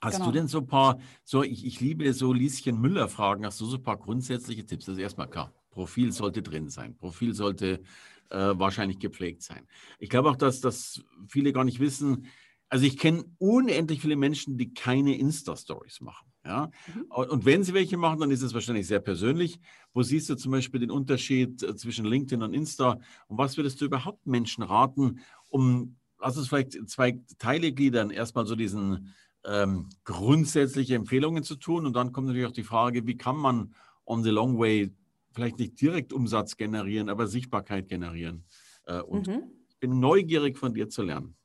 Hast 0.00 0.18
genau. 0.18 0.26
du 0.26 0.32
denn 0.32 0.48
so 0.48 0.58
ein 0.58 0.66
paar, 0.66 1.00
so 1.24 1.42
ich, 1.42 1.64
ich 1.64 1.80
liebe 1.80 2.12
so 2.12 2.32
Lieschen 2.32 2.80
Müller-Fragen, 2.80 3.44
hast 3.46 3.60
du 3.60 3.66
so 3.66 3.78
ein 3.78 3.82
paar 3.82 3.96
grundsätzliche 3.96 4.64
Tipps? 4.64 4.84
Das 4.84 4.96
ist 4.96 5.00
erstmal 5.00 5.28
klar. 5.28 5.52
Profil 5.70 6.12
sollte 6.12 6.42
drin 6.42 6.68
sein. 6.68 6.96
Profil 6.96 7.34
sollte 7.34 7.82
äh, 8.30 8.36
wahrscheinlich 8.54 8.98
gepflegt 8.98 9.42
sein. 9.42 9.66
Ich 9.98 10.10
glaube 10.10 10.30
auch, 10.30 10.36
dass, 10.36 10.60
dass 10.60 11.02
viele 11.26 11.52
gar 11.52 11.64
nicht 11.64 11.80
wissen, 11.80 12.26
also 12.68 12.84
ich 12.84 12.98
kenne 12.98 13.24
unendlich 13.38 14.00
viele 14.00 14.16
Menschen, 14.16 14.58
die 14.58 14.74
keine 14.74 15.16
Insta-Stories 15.16 16.00
machen. 16.00 16.26
Ja? 16.44 16.70
Mhm. 16.94 17.02
Und 17.10 17.44
wenn 17.44 17.62
sie 17.62 17.74
welche 17.74 17.96
machen, 17.96 18.20
dann 18.20 18.30
ist 18.30 18.42
es 18.42 18.54
wahrscheinlich 18.54 18.86
sehr 18.86 19.00
persönlich. 19.00 19.60
Wo 19.92 20.02
siehst 20.02 20.28
du 20.28 20.36
zum 20.36 20.52
Beispiel 20.52 20.80
den 20.80 20.90
Unterschied 20.90 21.62
äh, 21.62 21.76
zwischen 21.76 22.04
LinkedIn 22.04 22.42
und 22.42 22.54
Insta? 22.54 22.98
Und 23.28 23.38
was 23.38 23.56
würdest 23.56 23.80
du 23.80 23.84
überhaupt 23.84 24.26
Menschen 24.26 24.62
raten, 24.62 25.20
um, 25.48 25.96
lass 26.20 26.36
uns 26.36 26.48
vielleicht 26.48 26.88
zwei 26.88 27.20
Teile 27.38 27.72
gliedern, 27.72 28.10
erstmal 28.10 28.46
so 28.46 28.56
diesen 28.56 29.14
ähm, 29.44 29.88
grundsätzliche 30.04 30.96
Empfehlungen 30.96 31.44
zu 31.44 31.56
tun. 31.56 31.86
Und 31.86 31.94
dann 31.94 32.12
kommt 32.12 32.26
natürlich 32.26 32.48
auch 32.48 32.52
die 32.52 32.64
Frage, 32.64 33.06
wie 33.06 33.16
kann 33.16 33.36
man 33.36 33.74
on 34.04 34.24
the 34.24 34.30
long 34.30 34.58
way 34.58 34.92
vielleicht 35.32 35.58
nicht 35.58 35.80
direkt 35.80 36.12
Umsatz 36.12 36.56
generieren, 36.56 37.08
aber 37.08 37.26
Sichtbarkeit 37.26 37.88
generieren. 37.88 38.44
Äh, 38.86 39.00
und 39.00 39.28
mhm. 39.28 39.42
ich 39.68 39.78
bin 39.78 40.00
neugierig 40.00 40.58
von 40.58 40.74
dir 40.74 40.88
zu 40.88 41.02
lernen. 41.02 41.36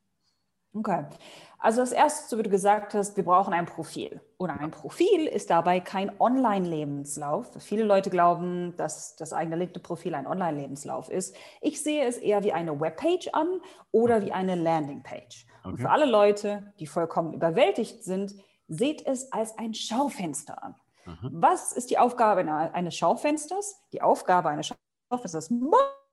Okay. 0.74 1.06
Also 1.60 1.82
das 1.82 1.92
Erste, 1.92 2.28
so 2.28 2.38
wie 2.40 2.44
du 2.44 2.50
gesagt 2.50 2.96
hast, 2.96 3.16
wir 3.18 3.24
brauchen 3.24 3.54
ein 3.54 3.66
Profil. 3.68 4.20
Und 4.38 4.50
ein 4.50 4.72
Profil 4.72 5.28
ist 5.28 5.52
dabei 5.52 5.80
kein 5.80 6.12
Online-Lebenslauf. 6.20 7.52
Viele 7.60 7.84
Leute 7.84 8.10
glauben, 8.10 8.76
dass 8.78 9.16
das 9.16 9.32
eigene 9.32 9.58
LinkedIn-Profil 9.58 10.16
ein 10.16 10.26
Online-Lebenslauf 10.26 11.10
ist. 11.10 11.36
Ich 11.62 11.84
sehe 11.84 12.06
es 12.06 12.18
eher 12.18 12.44
wie 12.44 12.52
eine 12.52 12.80
Webpage 12.80 13.30
an 13.34 13.62
oder 13.92 14.24
wie 14.24 14.32
eine 14.32 14.56
Landingpage. 14.56 15.46
Okay. 15.60 15.70
Und 15.70 15.78
für 15.78 15.92
alle 15.92 16.06
Leute, 16.06 16.74
die 16.80 16.88
vollkommen 16.88 17.34
überwältigt 17.34 18.04
sind, 18.04 18.34
seht 18.68 19.06
es 19.06 19.32
als 19.32 19.56
ein 19.60 19.76
Schaufenster 19.76 20.64
an. 20.64 20.76
Aha. 21.06 21.30
Was 21.32 21.74
ist 21.74 21.92
die 21.92 22.00
Aufgabe 22.00 22.42
eines 22.74 22.96
Schaufensters? 22.96 23.80
Die 23.92 24.02
Aufgabe 24.02 24.50
eines 24.50 24.74
Schaufensters 25.12 25.52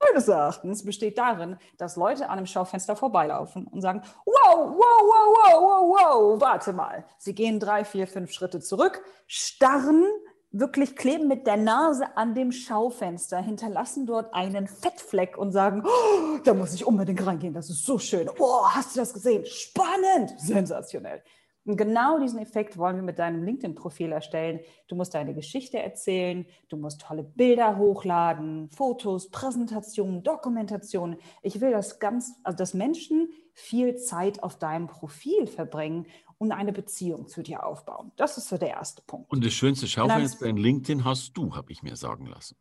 meines 0.01 0.29
Erachtens 0.29 0.85
besteht 0.85 1.19
darin, 1.19 1.57
dass 1.77 1.97
Leute 1.97 2.29
an 2.29 2.39
einem 2.39 2.47
Schaufenster 2.47 2.97
vorbeilaufen 2.97 3.67
und 3.67 3.81
sagen, 3.81 4.03
wow, 4.25 4.57
wow, 4.57 4.77
wow, 4.77 5.37
wow, 5.37 5.63
wow, 5.63 5.99
wow, 5.99 6.41
warte 6.41 6.73
mal. 6.73 7.05
Sie 7.19 7.35
gehen 7.35 7.61
drei, 7.61 7.85
vier, 7.85 8.07
fünf 8.07 8.31
Schritte 8.31 8.61
zurück, 8.61 9.03
starren, 9.27 10.05
wirklich 10.51 10.97
kleben 10.97 11.29
mit 11.29 11.47
der 11.47 11.57
Nase 11.59 12.17
an 12.17 12.35
dem 12.35 12.53
Schaufenster, 12.53 13.39
hinterlassen 13.39 14.07
dort 14.07 14.33
einen 14.33 14.67
Fettfleck 14.67 15.37
und 15.37 15.53
sagen, 15.53 15.85
oh, 15.85 16.39
da 16.43 16.55
muss 16.55 16.73
ich 16.73 16.87
unbedingt 16.87 17.25
reingehen, 17.27 17.53
das 17.53 17.69
ist 17.69 17.85
so 17.85 17.99
schön. 17.99 18.31
Oh, 18.39 18.65
hast 18.65 18.97
du 18.97 19.01
das 19.01 19.13
gesehen? 19.13 19.45
Spannend, 19.45 20.35
sensationell. 20.39 21.23
Und 21.69 21.77
genau 21.77 22.19
diesen 22.19 22.39
Effekt 22.39 22.79
wollen 22.79 22.97
wir 22.97 23.03
mit 23.03 23.19
deinem 23.19 23.45
LinkedIn-Profil 23.45 24.11
erstellen. 24.11 24.61
Du 24.87 24.97
musst 24.97 25.13
deine 25.13 25.35
Geschichte 25.35 25.79
erzählen, 25.79 26.47
du 26.71 26.79
musst 26.79 27.03
tolle 27.03 27.23
Bilder 27.23 27.77
hochladen, 27.77 28.71
Fotos, 28.71 29.29
Präsentationen, 29.29 30.23
Dokumentationen. 30.23 31.19
Ich 31.43 31.61
will, 31.61 31.71
dass 31.71 31.99
ganz, 31.99 32.33
also 32.43 32.57
dass 32.57 32.73
Menschen 32.73 33.29
viel 33.53 33.97
Zeit 33.97 34.43
auf 34.43 34.59
deinem 34.59 34.87
Profil 34.87 35.47
verbringen 35.47 36.07
und 36.39 36.53
eine 36.53 36.73
Beziehung 36.73 37.29
zu 37.29 37.43
dir 37.43 37.67
aufbauen. 37.67 38.13
Das 38.17 38.39
ist 38.39 38.49
so 38.49 38.57
der 38.57 38.71
erste 38.71 39.03
Punkt. 39.03 39.31
Und 39.31 39.45
das 39.45 39.53
schönste 39.53 39.87
Schaufenster 39.87 40.47
bei 40.47 40.53
LinkedIn 40.53 41.05
hast 41.05 41.37
du, 41.37 41.55
habe 41.55 41.71
ich 41.71 41.83
mir 41.83 41.97
sagen 41.97 42.25
lassen. 42.25 42.57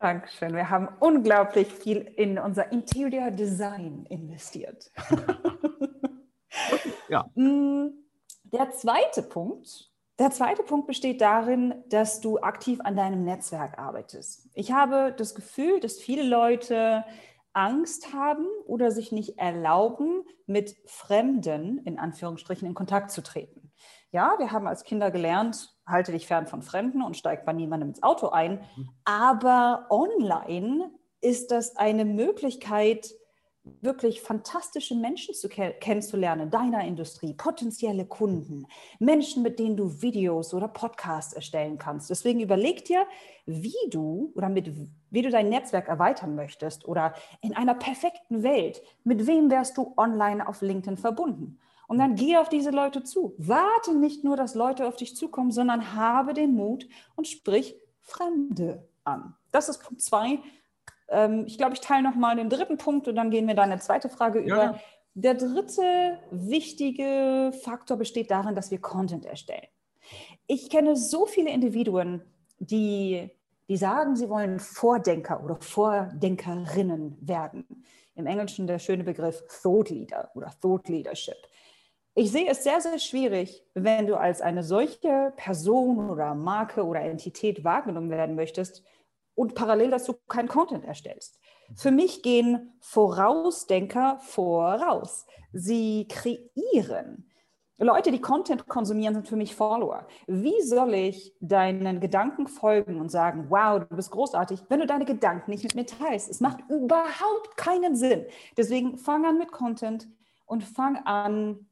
Dankeschön. 0.00 0.52
Wir 0.52 0.68
haben 0.68 0.88
unglaublich 0.98 1.68
viel 1.68 1.98
in 1.98 2.40
unser 2.40 2.72
Interior 2.72 3.30
Design 3.30 4.04
investiert. 4.08 4.90
ja. 7.08 7.24
Der 8.52 8.70
zweite 8.70 9.22
Punkt, 9.22 9.90
der 10.18 10.30
zweite 10.30 10.62
Punkt 10.62 10.86
besteht 10.86 11.20
darin, 11.20 11.74
dass 11.88 12.20
du 12.20 12.38
aktiv 12.40 12.80
an 12.82 12.96
deinem 12.96 13.24
Netzwerk 13.24 13.78
arbeitest. 13.78 14.48
Ich 14.54 14.72
habe 14.72 15.14
das 15.16 15.34
Gefühl, 15.34 15.80
dass 15.80 15.98
viele 15.98 16.24
Leute 16.24 17.04
Angst 17.52 18.12
haben 18.12 18.46
oder 18.66 18.90
sich 18.90 19.12
nicht 19.12 19.38
erlauben, 19.38 20.24
mit 20.46 20.76
Fremden 20.86 21.78
in 21.78 21.98
Anführungsstrichen 21.98 22.66
in 22.66 22.74
Kontakt 22.74 23.10
zu 23.10 23.22
treten. 23.22 23.72
Ja, 24.12 24.34
wir 24.38 24.50
haben 24.50 24.66
als 24.66 24.84
Kinder 24.84 25.10
gelernt, 25.10 25.76
halte 25.86 26.12
dich 26.12 26.26
fern 26.26 26.46
von 26.46 26.62
Fremden 26.62 27.02
und 27.02 27.16
steig 27.16 27.44
bei 27.44 27.52
niemandem 27.52 27.90
ins 27.90 28.02
Auto 28.02 28.28
ein. 28.28 28.60
Mhm. 28.76 28.88
Aber 29.04 29.86
online 29.90 30.90
ist 31.20 31.50
das 31.50 31.76
eine 31.76 32.04
Möglichkeit, 32.04 33.10
wirklich 33.64 34.22
fantastische 34.22 34.94
Menschen 34.94 35.34
zu 35.34 35.48
ke 35.48 35.74
kennenzulernen, 35.80 36.50
deiner 36.50 36.84
Industrie, 36.84 37.34
potenzielle 37.34 38.06
Kunden, 38.06 38.66
Menschen, 38.98 39.42
mit 39.42 39.58
denen 39.58 39.76
du 39.76 40.00
Videos 40.02 40.54
oder 40.54 40.68
Podcasts 40.68 41.32
erstellen 41.32 41.78
kannst. 41.78 42.08
Deswegen 42.10 42.40
überleg 42.40 42.84
dir, 42.84 43.06
wie 43.46 43.74
du 43.90 44.32
oder 44.34 44.48
mit 44.48 44.72
wie 45.10 45.22
du 45.22 45.30
dein 45.30 45.48
Netzwerk 45.48 45.88
erweitern 45.88 46.34
möchtest 46.36 46.86
oder 46.86 47.14
in 47.42 47.54
einer 47.54 47.74
perfekten 47.74 48.42
Welt, 48.42 48.80
mit 49.04 49.26
wem 49.26 49.50
wärst 49.50 49.76
du 49.76 49.92
online 49.96 50.46
auf 50.48 50.62
LinkedIn 50.62 50.96
verbunden? 50.96 51.58
Und 51.88 51.98
dann 51.98 52.14
geh 52.14 52.36
auf 52.36 52.48
diese 52.48 52.70
Leute 52.70 53.02
zu. 53.02 53.34
Warte 53.36 53.96
nicht 53.98 54.22
nur, 54.22 54.36
dass 54.36 54.54
Leute 54.54 54.86
auf 54.86 54.94
dich 54.94 55.16
zukommen, 55.16 55.50
sondern 55.50 55.96
habe 55.96 56.34
den 56.34 56.54
Mut 56.54 56.88
und 57.16 57.26
sprich 57.26 57.74
Fremde 57.98 58.88
an. 59.02 59.34
Das 59.50 59.68
ist 59.68 59.82
Punkt 59.82 60.00
zwei 60.00 60.38
ähm, 61.10 61.44
ich 61.46 61.58
glaube, 61.58 61.74
ich 61.74 61.80
teile 61.80 62.02
nochmal 62.02 62.36
den 62.36 62.48
dritten 62.48 62.78
Punkt 62.78 63.08
und 63.08 63.16
dann 63.16 63.30
gehen 63.30 63.46
wir 63.46 63.54
deine 63.54 63.78
zweite 63.78 64.08
Frage 64.08 64.40
über. 64.40 64.56
Ja. 64.56 64.80
Der 65.14 65.34
dritte 65.34 66.18
wichtige 66.30 67.52
Faktor 67.62 67.96
besteht 67.96 68.30
darin, 68.30 68.54
dass 68.54 68.70
wir 68.70 68.80
Content 68.80 69.26
erstellen. 69.26 69.66
Ich 70.46 70.70
kenne 70.70 70.96
so 70.96 71.26
viele 71.26 71.50
Individuen, 71.50 72.22
die, 72.58 73.30
die 73.68 73.76
sagen, 73.76 74.16
sie 74.16 74.28
wollen 74.28 74.60
Vordenker 74.60 75.42
oder 75.44 75.56
Vordenkerinnen 75.56 77.18
werden. 77.20 77.84
Im 78.14 78.26
Englischen 78.26 78.66
der 78.66 78.78
schöne 78.78 79.04
Begriff 79.04 79.42
Thought 79.62 79.90
Leader 79.90 80.30
oder 80.34 80.52
Thought 80.60 80.88
Leadership. 80.88 81.36
Ich 82.14 82.30
sehe 82.30 82.48
es 82.48 82.64
sehr, 82.64 82.80
sehr 82.80 82.98
schwierig, 82.98 83.64
wenn 83.74 84.06
du 84.06 84.16
als 84.16 84.40
eine 84.40 84.62
solche 84.62 85.32
Person 85.36 86.10
oder 86.10 86.34
Marke 86.34 86.84
oder 86.84 87.00
Entität 87.00 87.64
wahrgenommen 87.64 88.10
werden 88.10 88.34
möchtest, 88.34 88.84
und 89.40 89.54
parallel 89.54 89.90
dazu 89.90 90.16
kein 90.28 90.48
Content 90.48 90.84
erstellst. 90.84 91.40
Für 91.74 91.90
mich 91.90 92.22
gehen 92.22 92.74
Vorausdenker 92.80 94.18
voraus. 94.20 95.24
Sie 95.54 96.06
kreieren. 96.08 97.26
Leute, 97.78 98.10
die 98.12 98.20
Content 98.20 98.68
konsumieren, 98.68 99.14
sind 99.14 99.28
für 99.28 99.36
mich 99.36 99.54
Follower. 99.54 100.06
Wie 100.26 100.60
soll 100.60 100.92
ich 100.92 101.34
deinen 101.40 102.00
Gedanken 102.00 102.48
folgen 102.48 103.00
und 103.00 103.10
sagen, 103.10 103.46
wow, 103.48 103.80
du 103.80 103.96
bist 103.96 104.10
großartig, 104.10 104.60
wenn 104.68 104.80
du 104.80 104.86
deine 104.86 105.06
Gedanken 105.06 105.50
nicht 105.50 105.62
mit 105.62 105.74
mir 105.74 105.86
teilst? 105.86 106.28
Es 106.28 106.40
macht 106.40 106.60
überhaupt 106.68 107.56
keinen 107.56 107.96
Sinn. 107.96 108.26
Deswegen 108.58 108.98
fang 108.98 109.24
an 109.24 109.38
mit 109.38 109.52
Content 109.52 110.06
und 110.44 110.64
fang 110.64 110.96
an, 111.06 111.66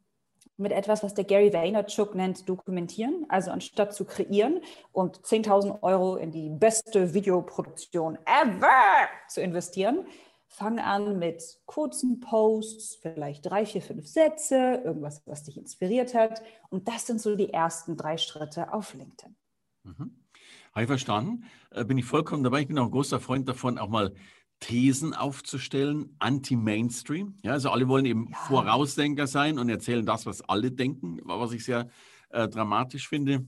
mit 0.58 0.72
etwas, 0.72 1.02
was 1.02 1.14
der 1.14 1.24
Gary 1.24 1.52
Vaynerchuk 1.52 2.14
nennt, 2.14 2.48
dokumentieren. 2.48 3.24
Also 3.28 3.50
anstatt 3.50 3.94
zu 3.94 4.04
kreieren 4.04 4.60
und 4.92 5.18
10.000 5.20 5.82
Euro 5.82 6.16
in 6.16 6.30
die 6.30 6.50
beste 6.50 7.14
Videoproduktion 7.14 8.18
ever 8.26 9.08
zu 9.28 9.40
investieren, 9.40 10.06
fang 10.48 10.80
an 10.80 11.18
mit 11.18 11.42
kurzen 11.66 12.20
Posts, 12.20 12.96
vielleicht 13.00 13.48
drei, 13.48 13.64
vier, 13.64 13.82
fünf 13.82 14.06
Sätze, 14.06 14.82
irgendwas, 14.84 15.22
was 15.26 15.44
dich 15.44 15.56
inspiriert 15.56 16.14
hat. 16.14 16.42
Und 16.70 16.88
das 16.88 17.06
sind 17.06 17.20
so 17.20 17.36
die 17.36 17.52
ersten 17.52 17.96
drei 17.96 18.16
Schritte 18.16 18.72
auf 18.72 18.94
LinkedIn. 18.94 19.36
Mhm. 19.84 20.24
Habe 20.72 20.82
ich 20.82 20.88
verstanden. 20.88 21.44
Äh, 21.70 21.84
bin 21.84 21.98
ich 21.98 22.04
vollkommen 22.04 22.42
dabei. 22.42 22.60
Ich 22.60 22.68
bin 22.68 22.78
auch 22.78 22.86
ein 22.86 22.90
großer 22.90 23.20
Freund 23.20 23.48
davon, 23.48 23.78
auch 23.78 23.88
mal 23.88 24.12
Thesen 24.60 25.14
aufzustellen, 25.14 26.16
anti-Mainstream. 26.18 27.36
Ja, 27.42 27.52
also 27.52 27.70
alle 27.70 27.88
wollen 27.88 28.04
eben 28.04 28.28
ja. 28.30 28.36
Vorausdenker 28.36 29.26
sein 29.26 29.58
und 29.58 29.68
erzählen 29.68 30.04
das, 30.04 30.26
was 30.26 30.42
alle 30.42 30.72
denken, 30.72 31.20
was 31.24 31.52
ich 31.52 31.64
sehr 31.64 31.88
äh, 32.30 32.48
dramatisch 32.48 33.08
finde. 33.08 33.46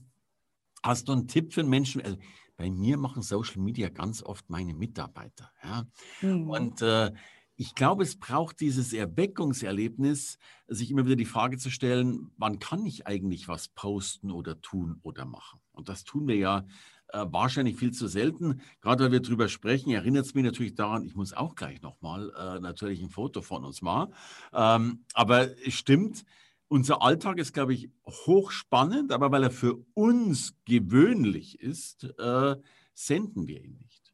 Hast 0.83 1.07
du 1.07 1.13
einen 1.13 1.27
Tipp 1.27 1.53
für 1.53 1.63
Menschen? 1.63 2.01
Also 2.01 2.17
bei 2.57 2.69
mir 2.69 2.97
machen 2.97 3.21
Social 3.21 3.61
Media 3.61 3.89
ganz 3.89 4.23
oft 4.23 4.49
meine 4.49 4.73
Mitarbeiter. 4.73 5.51
Ja? 5.63 5.85
Mhm. 6.21 6.49
Und 6.49 6.81
äh, 6.81 7.11
ich 7.55 7.75
glaube, 7.75 8.03
es 8.03 8.17
braucht 8.17 8.59
dieses 8.59 8.93
Erweckungserlebnis, 8.93 10.39
sich 10.67 10.89
immer 10.89 11.05
wieder 11.05 11.15
die 11.15 11.25
Frage 11.25 11.57
zu 11.57 11.69
stellen, 11.69 12.31
wann 12.37 12.59
kann 12.59 12.85
ich 12.85 13.05
eigentlich 13.05 13.47
was 13.47 13.67
posten 13.67 14.31
oder 14.31 14.61
tun 14.61 14.99
oder 15.03 15.25
machen? 15.25 15.59
Und 15.71 15.89
das 15.89 16.03
tun 16.03 16.27
wir 16.27 16.37
ja 16.37 16.65
äh, 17.13 17.25
wahrscheinlich 17.29 17.77
viel 17.77 17.91
zu 17.91 18.07
selten. 18.07 18.61
Gerade 18.81 19.03
weil 19.03 19.11
wir 19.11 19.21
darüber 19.21 19.47
sprechen, 19.47 19.91
erinnert 19.91 20.25
es 20.25 20.33
mich 20.33 20.43
natürlich 20.43 20.75
daran, 20.75 21.03
ich 21.03 21.15
muss 21.15 21.33
auch 21.33 21.55
gleich 21.55 21.81
nochmal 21.81 22.31
äh, 22.37 22.59
natürlich 22.59 23.01
ein 23.01 23.09
Foto 23.09 23.41
von 23.41 23.65
uns 23.65 23.81
machen. 23.81 24.13
Ähm, 24.53 25.03
aber 25.13 25.49
es 25.65 25.73
stimmt, 25.73 26.25
unser 26.67 27.01
Alltag 27.01 27.37
ist, 27.37 27.53
glaube 27.53 27.73
ich, 27.73 27.89
hochspannend, 28.05 29.11
aber 29.11 29.31
weil 29.31 29.43
er 29.43 29.51
für 29.51 29.83
uns 29.93 30.55
gewöhnlich 30.65 31.59
ist, 31.59 32.05
äh, 32.17 32.55
senden 32.93 33.47
wir 33.47 33.61
ihn 33.61 33.77
nicht. 33.77 34.13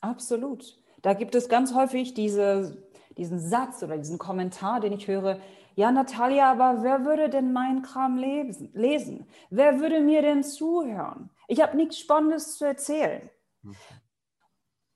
Absolut. 0.00 0.78
Da 1.02 1.14
gibt 1.14 1.34
es 1.34 1.48
ganz 1.48 1.72
häufig 1.74 2.14
diese, 2.14 2.89
diesen 3.16 3.38
Satz 3.38 3.82
oder 3.82 3.98
diesen 3.98 4.18
Kommentar, 4.18 4.80
den 4.80 4.92
ich 4.92 5.08
höre, 5.08 5.40
ja, 5.76 5.90
Natalia, 5.92 6.50
aber 6.50 6.82
wer 6.82 7.04
würde 7.04 7.28
denn 7.28 7.52
meinen 7.52 7.82
Kram 7.82 8.16
lesen? 8.16 9.26
Wer 9.50 9.80
würde 9.80 10.00
mir 10.00 10.22
denn 10.22 10.42
zuhören? 10.42 11.30
Ich 11.48 11.62
habe 11.62 11.76
nichts 11.76 11.98
Spannendes 11.98 12.58
zu 12.58 12.64
erzählen. 12.64 13.30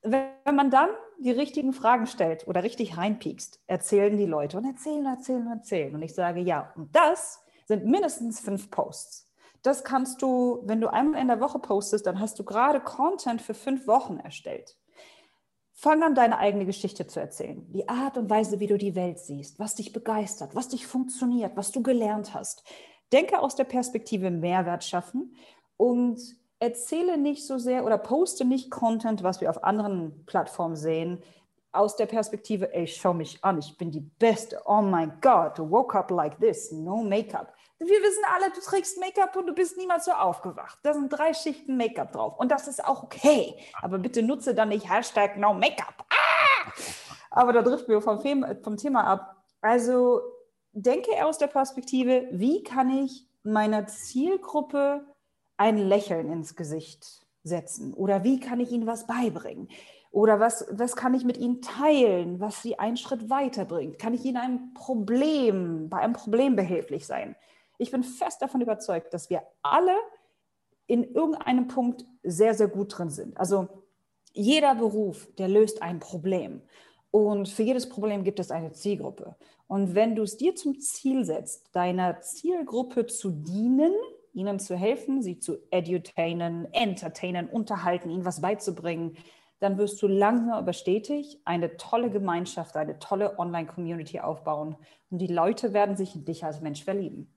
Wenn 0.02 0.28
man 0.44 0.71
dann 0.71 0.90
die 1.18 1.30
richtigen 1.30 1.73
Fragen 1.73 2.06
stellt 2.06 2.47
oder 2.47 2.62
richtig 2.62 2.99
reinpiekst, 2.99 3.62
erzählen 3.66 4.16
die 4.18 4.26
Leute 4.26 4.59
und 4.59 4.64
erzählen, 4.64 5.06
erzählen, 5.06 5.47
erzählen. 5.47 5.94
Und 5.94 6.02
ich 6.02 6.14
sage, 6.14 6.40
ja, 6.40 6.73
und 6.76 6.94
das 6.94 7.42
sind 7.66 7.87
mindestens 7.87 8.40
fünf 8.40 8.71
Posts. 8.71 9.30
Das 9.62 9.85
kannst 9.85 10.21
du, 10.21 10.61
wenn 10.64 10.80
du 10.83 10.88
einmal 10.88 11.21
in 11.21 11.28
der 11.28 11.40
Woche 11.40 11.59
postest, 11.59 12.06
dann 12.06 12.21
hast 12.21 12.38
du 12.38 12.44
gerade 12.44 12.80
Content 12.80 13.40
für 13.40 13.54
fünf 13.54 13.87
Wochen 13.87 14.18
erstellt. 14.18 14.76
Fang 15.85 16.03
an, 16.03 16.14
deine 16.14 16.38
eigene 16.38 16.64
Geschichte 16.64 17.07
zu 17.07 17.21
erzählen. 17.21 17.62
Die 17.71 17.91
Art 17.91 18.17
und 18.17 18.31
Weise, 18.31 18.59
wie 18.59 18.69
du 18.69 18.79
die 18.79 18.95
Welt 18.95 19.19
siehst, 19.19 19.59
was 19.59 19.75
dich 19.75 19.93
begeistert, 19.93 20.55
was 20.55 20.69
dich 20.69 20.87
funktioniert, 20.87 21.59
was 21.59 21.73
du 21.73 21.83
gelernt 21.83 22.33
hast. 22.33 22.64
Denke 23.12 23.38
aus 23.38 23.55
der 23.55 23.64
Perspektive 23.64 24.31
Mehrwert 24.31 24.83
schaffen 24.83 25.37
und 25.76 26.19
erzähle 26.59 27.19
nicht 27.19 27.47
so 27.47 27.59
sehr 27.59 27.85
oder 27.85 27.99
poste 27.99 28.47
nicht 28.47 28.71
Content, 28.71 29.23
was 29.25 29.43
wir 29.43 29.50
auf 29.50 29.62
anderen 29.62 30.25
Plattformen 30.25 30.76
sehen, 30.76 31.23
aus 31.71 31.97
der 31.97 32.07
Perspektive, 32.07 32.73
ey, 32.73 32.87
schau 32.87 33.12
mich 33.12 33.45
an, 33.45 33.59
ich 33.59 33.76
bin 33.76 33.91
die 33.91 34.09
Beste. 34.19 34.62
Oh 34.64 34.81
mein 34.81 35.12
Gott, 35.21 35.59
woke 35.59 35.99
up 35.99 36.11
like 36.11 36.41
this, 36.41 36.73
no 36.73 37.03
Make-up. 37.03 37.53
Wir 37.78 38.00
wissen 38.02 38.23
alle, 38.35 38.50
du 38.52 38.61
trägst 38.61 38.99
Make-up 38.99 39.37
und 39.37 39.47
du 39.47 39.52
bist 39.52 39.76
niemals 39.76 40.04
so 40.04 40.12
aufgewacht. 40.12 40.78
Da 40.83 40.95
sind 40.95 41.09
drei 41.11 41.35
Schichten 41.35 41.76
Make-up 41.76 42.12
drauf 42.12 42.38
und 42.38 42.50
das 42.50 42.69
ist 42.69 42.85
auch 42.85 43.02
okay. 43.02 43.59
Aber 43.83 43.99
bitte 43.99 44.23
nutze 44.23 44.54
dann 44.54 44.69
nicht 44.69 44.88
Hashtag 44.88 45.37
no 45.37 45.54
Make-up. 45.54 46.07
Ah! 46.09 46.73
Aber 47.31 47.52
da 47.52 47.62
driften 47.62 47.88
wir 47.88 48.00
vom, 48.00 48.21
vom 48.62 48.76
Thema 48.76 49.04
ab. 49.04 49.45
Also 49.61 50.21
denke 50.73 51.25
aus 51.25 51.38
der 51.38 51.49
Perspektive, 51.49 52.28
wie 52.31 52.62
kann 52.62 52.90
ich 52.90 53.26
meiner 53.43 53.87
Zielgruppe 53.87 55.04
ein 55.57 55.76
Lächeln 55.76 56.31
ins 56.31 56.54
Gesicht 56.54 57.26
setzen? 57.43 57.93
Oder 57.93 58.23
wie 58.23 58.38
kann 58.38 58.61
ich 58.61 58.71
ihnen 58.71 58.87
was 58.87 59.07
beibringen? 59.07 59.69
Oder 60.12 60.38
was, 60.38 60.64
was 60.71 60.95
kann 60.95 61.14
ich 61.14 61.25
mit 61.25 61.38
ihnen 61.38 61.61
teilen, 61.61 62.38
was 62.38 62.62
sie 62.62 62.78
einen 62.78 62.97
Schritt 62.97 63.31
weiterbringt? 63.31 63.99
Kann 63.99 64.14
ich 64.14 64.25
ihnen 64.25 64.37
ein 64.37 64.75
Problem, 64.75 65.88
bei 65.88 65.99
einem 65.99 66.12
Problem 66.12 66.54
behilflich 66.54 67.04
sein? 67.04 67.35
Ich 67.78 67.90
bin 67.90 68.02
fest 68.02 68.43
davon 68.43 68.61
überzeugt, 68.61 69.12
dass 69.14 69.31
wir 69.31 69.43
alle 69.62 69.97
in 70.87 71.04
irgendeinem 71.14 71.69
Punkt 71.69 72.04
sehr, 72.23 72.54
sehr 72.54 72.69
gut 72.69 72.97
drin 72.97 73.11
sind. 73.11 73.38
Also 73.38 73.69
jeder 74.33 74.75
Beruf, 74.75 75.28
der 75.38 75.49
löst 75.49 75.83
ein 75.83 75.99
Problem. 75.99 76.62
Und 77.11 77.49
für 77.49 77.62
jedes 77.62 77.88
Problem 77.88 78.25
gibt 78.25 78.40
es 78.40 78.50
eine 78.50 78.73
Zielgruppe. 78.73 79.37
Und 79.69 79.95
wenn 79.95 80.16
du 80.16 80.23
es 80.23 80.37
dir 80.37 80.57
zum 80.57 80.81
Ziel 80.81 81.25
setzt, 81.25 81.75
deiner 81.75 82.21
Zielgruppe 82.21 83.07
zu 83.07 83.31
dienen, 83.31 83.93
ihnen 84.33 84.59
zu 84.59 84.76
helfen, 84.76 85.23
sie 85.23 85.38
zu 85.38 85.59
edutainen, 85.71 86.66
entertainen, 86.73 87.49
unterhalten, 87.49 88.11
ihnen 88.11 88.25
was 88.25 88.40
beizubringen, 88.40 89.16
dann 89.61 89.78
wirst 89.78 90.02
du 90.02 90.09
langsam 90.09 90.50
aber 90.50 90.73
stetig 90.73 91.40
eine 91.45 91.76
tolle 91.76 92.11
Gemeinschaft, 92.11 92.76
eine 92.76 92.99
tolle 92.99 93.38
Online-Community 93.38 94.21
aufbauen 94.21 94.76
und 95.11 95.19
die 95.19 95.28
Leute 95.28 95.73
werden 95.73 95.97
sich 95.97 96.16
in 96.16 96.25
dich 96.25 96.45
als 96.45 96.61
Mensch 96.61 96.85
verlieben. 96.85 97.33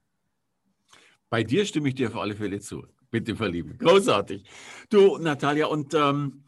Bei 1.29 1.43
dir 1.43 1.65
stimme 1.65 1.89
ich 1.89 1.96
dir 1.96 2.07
auf 2.07 2.15
alle 2.15 2.36
Fälle 2.36 2.60
zu. 2.60 2.86
Bitte 3.10 3.36
verlieben. 3.36 3.77
Großartig. 3.77 4.43
Du, 4.89 5.17
Natalia, 5.17 5.67
und 5.67 5.93
ähm, 5.93 6.43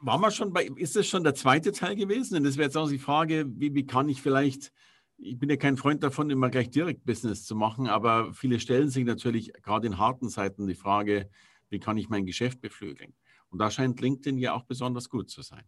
war 0.00 0.18
man 0.18 0.30
schon 0.30 0.52
bei, 0.52 0.64
ist 0.76 0.96
das 0.96 1.06
schon 1.06 1.24
der 1.24 1.34
zweite 1.34 1.72
Teil 1.72 1.96
gewesen? 1.96 2.36
Und 2.36 2.44
das 2.44 2.56
wäre 2.56 2.66
jetzt 2.66 2.76
auch 2.76 2.88
die 2.88 2.98
Frage, 2.98 3.44
wie, 3.48 3.74
wie 3.74 3.86
kann 3.86 4.08
ich 4.08 4.22
vielleicht 4.22 4.72
ich 5.18 5.38
bin 5.38 5.50
ja 5.50 5.56
kein 5.56 5.76
Freund 5.76 6.02
davon, 6.02 6.30
immer 6.30 6.48
gleich 6.48 6.70
direkt 6.70 7.04
Business 7.04 7.44
zu 7.44 7.56
machen, 7.56 7.88
aber 7.88 8.32
viele 8.32 8.60
stellen 8.60 8.88
sich 8.88 9.04
natürlich 9.04 9.52
gerade 9.62 9.86
in 9.86 9.98
harten 9.98 10.28
Zeiten 10.28 10.66
die 10.66 10.74
Frage, 10.74 11.28
wie 11.70 11.80
kann 11.80 11.98
ich 11.98 12.08
mein 12.08 12.24
Geschäft 12.24 12.60
beflügeln? 12.60 13.14
Und 13.50 13.58
da 13.58 13.70
scheint 13.70 14.00
LinkedIn 14.00 14.38
ja 14.38 14.54
auch 14.54 14.64
besonders 14.64 15.08
gut 15.08 15.28
zu 15.28 15.42
sein. 15.42 15.64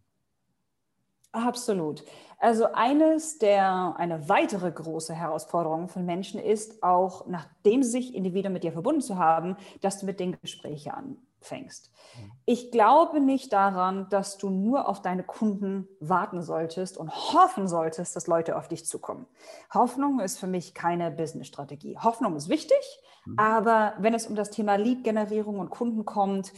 Absolut. 1.31 2.03
Also 2.39 2.65
eines 2.73 3.37
der, 3.37 3.95
eine 3.97 4.27
weitere 4.27 4.71
große 4.71 5.13
Herausforderung 5.13 5.87
von 5.87 6.05
Menschen 6.05 6.39
ist 6.39 6.81
auch, 6.83 7.27
nachdem 7.27 7.83
sie 7.83 7.91
sich 7.91 8.15
Individuen 8.15 8.51
mit 8.51 8.63
dir 8.63 8.73
verbunden 8.73 9.01
zu 9.01 9.17
haben, 9.17 9.55
dass 9.81 9.99
du 9.99 10.07
mit 10.07 10.19
den 10.19 10.37
Gesprächen 10.41 10.91
anfängst. 10.91 11.91
Mhm. 12.17 12.31
Ich 12.45 12.71
glaube 12.71 13.21
nicht 13.21 13.53
daran, 13.53 14.07
dass 14.09 14.37
du 14.37 14.49
nur 14.49 14.89
auf 14.89 15.01
deine 15.01 15.23
Kunden 15.23 15.87
warten 15.99 16.41
solltest 16.41 16.97
und 16.97 17.11
hoffen 17.11 17.67
solltest, 17.67 18.15
dass 18.15 18.27
Leute 18.27 18.57
auf 18.57 18.67
dich 18.67 18.85
zukommen. 18.85 19.27
Hoffnung 19.73 20.19
ist 20.19 20.39
für 20.39 20.47
mich 20.47 20.73
keine 20.73 21.11
Business-Strategie. 21.11 21.97
Hoffnung 21.99 22.35
ist 22.35 22.49
wichtig, 22.49 23.01
mhm. 23.25 23.37
aber 23.37 23.93
wenn 23.99 24.15
es 24.15 24.25
um 24.25 24.35
das 24.35 24.49
Thema 24.49 24.75
Lead-Generierung 24.75 25.59
und 25.59 25.69
Kunden 25.69 26.05
kommt, 26.05 26.51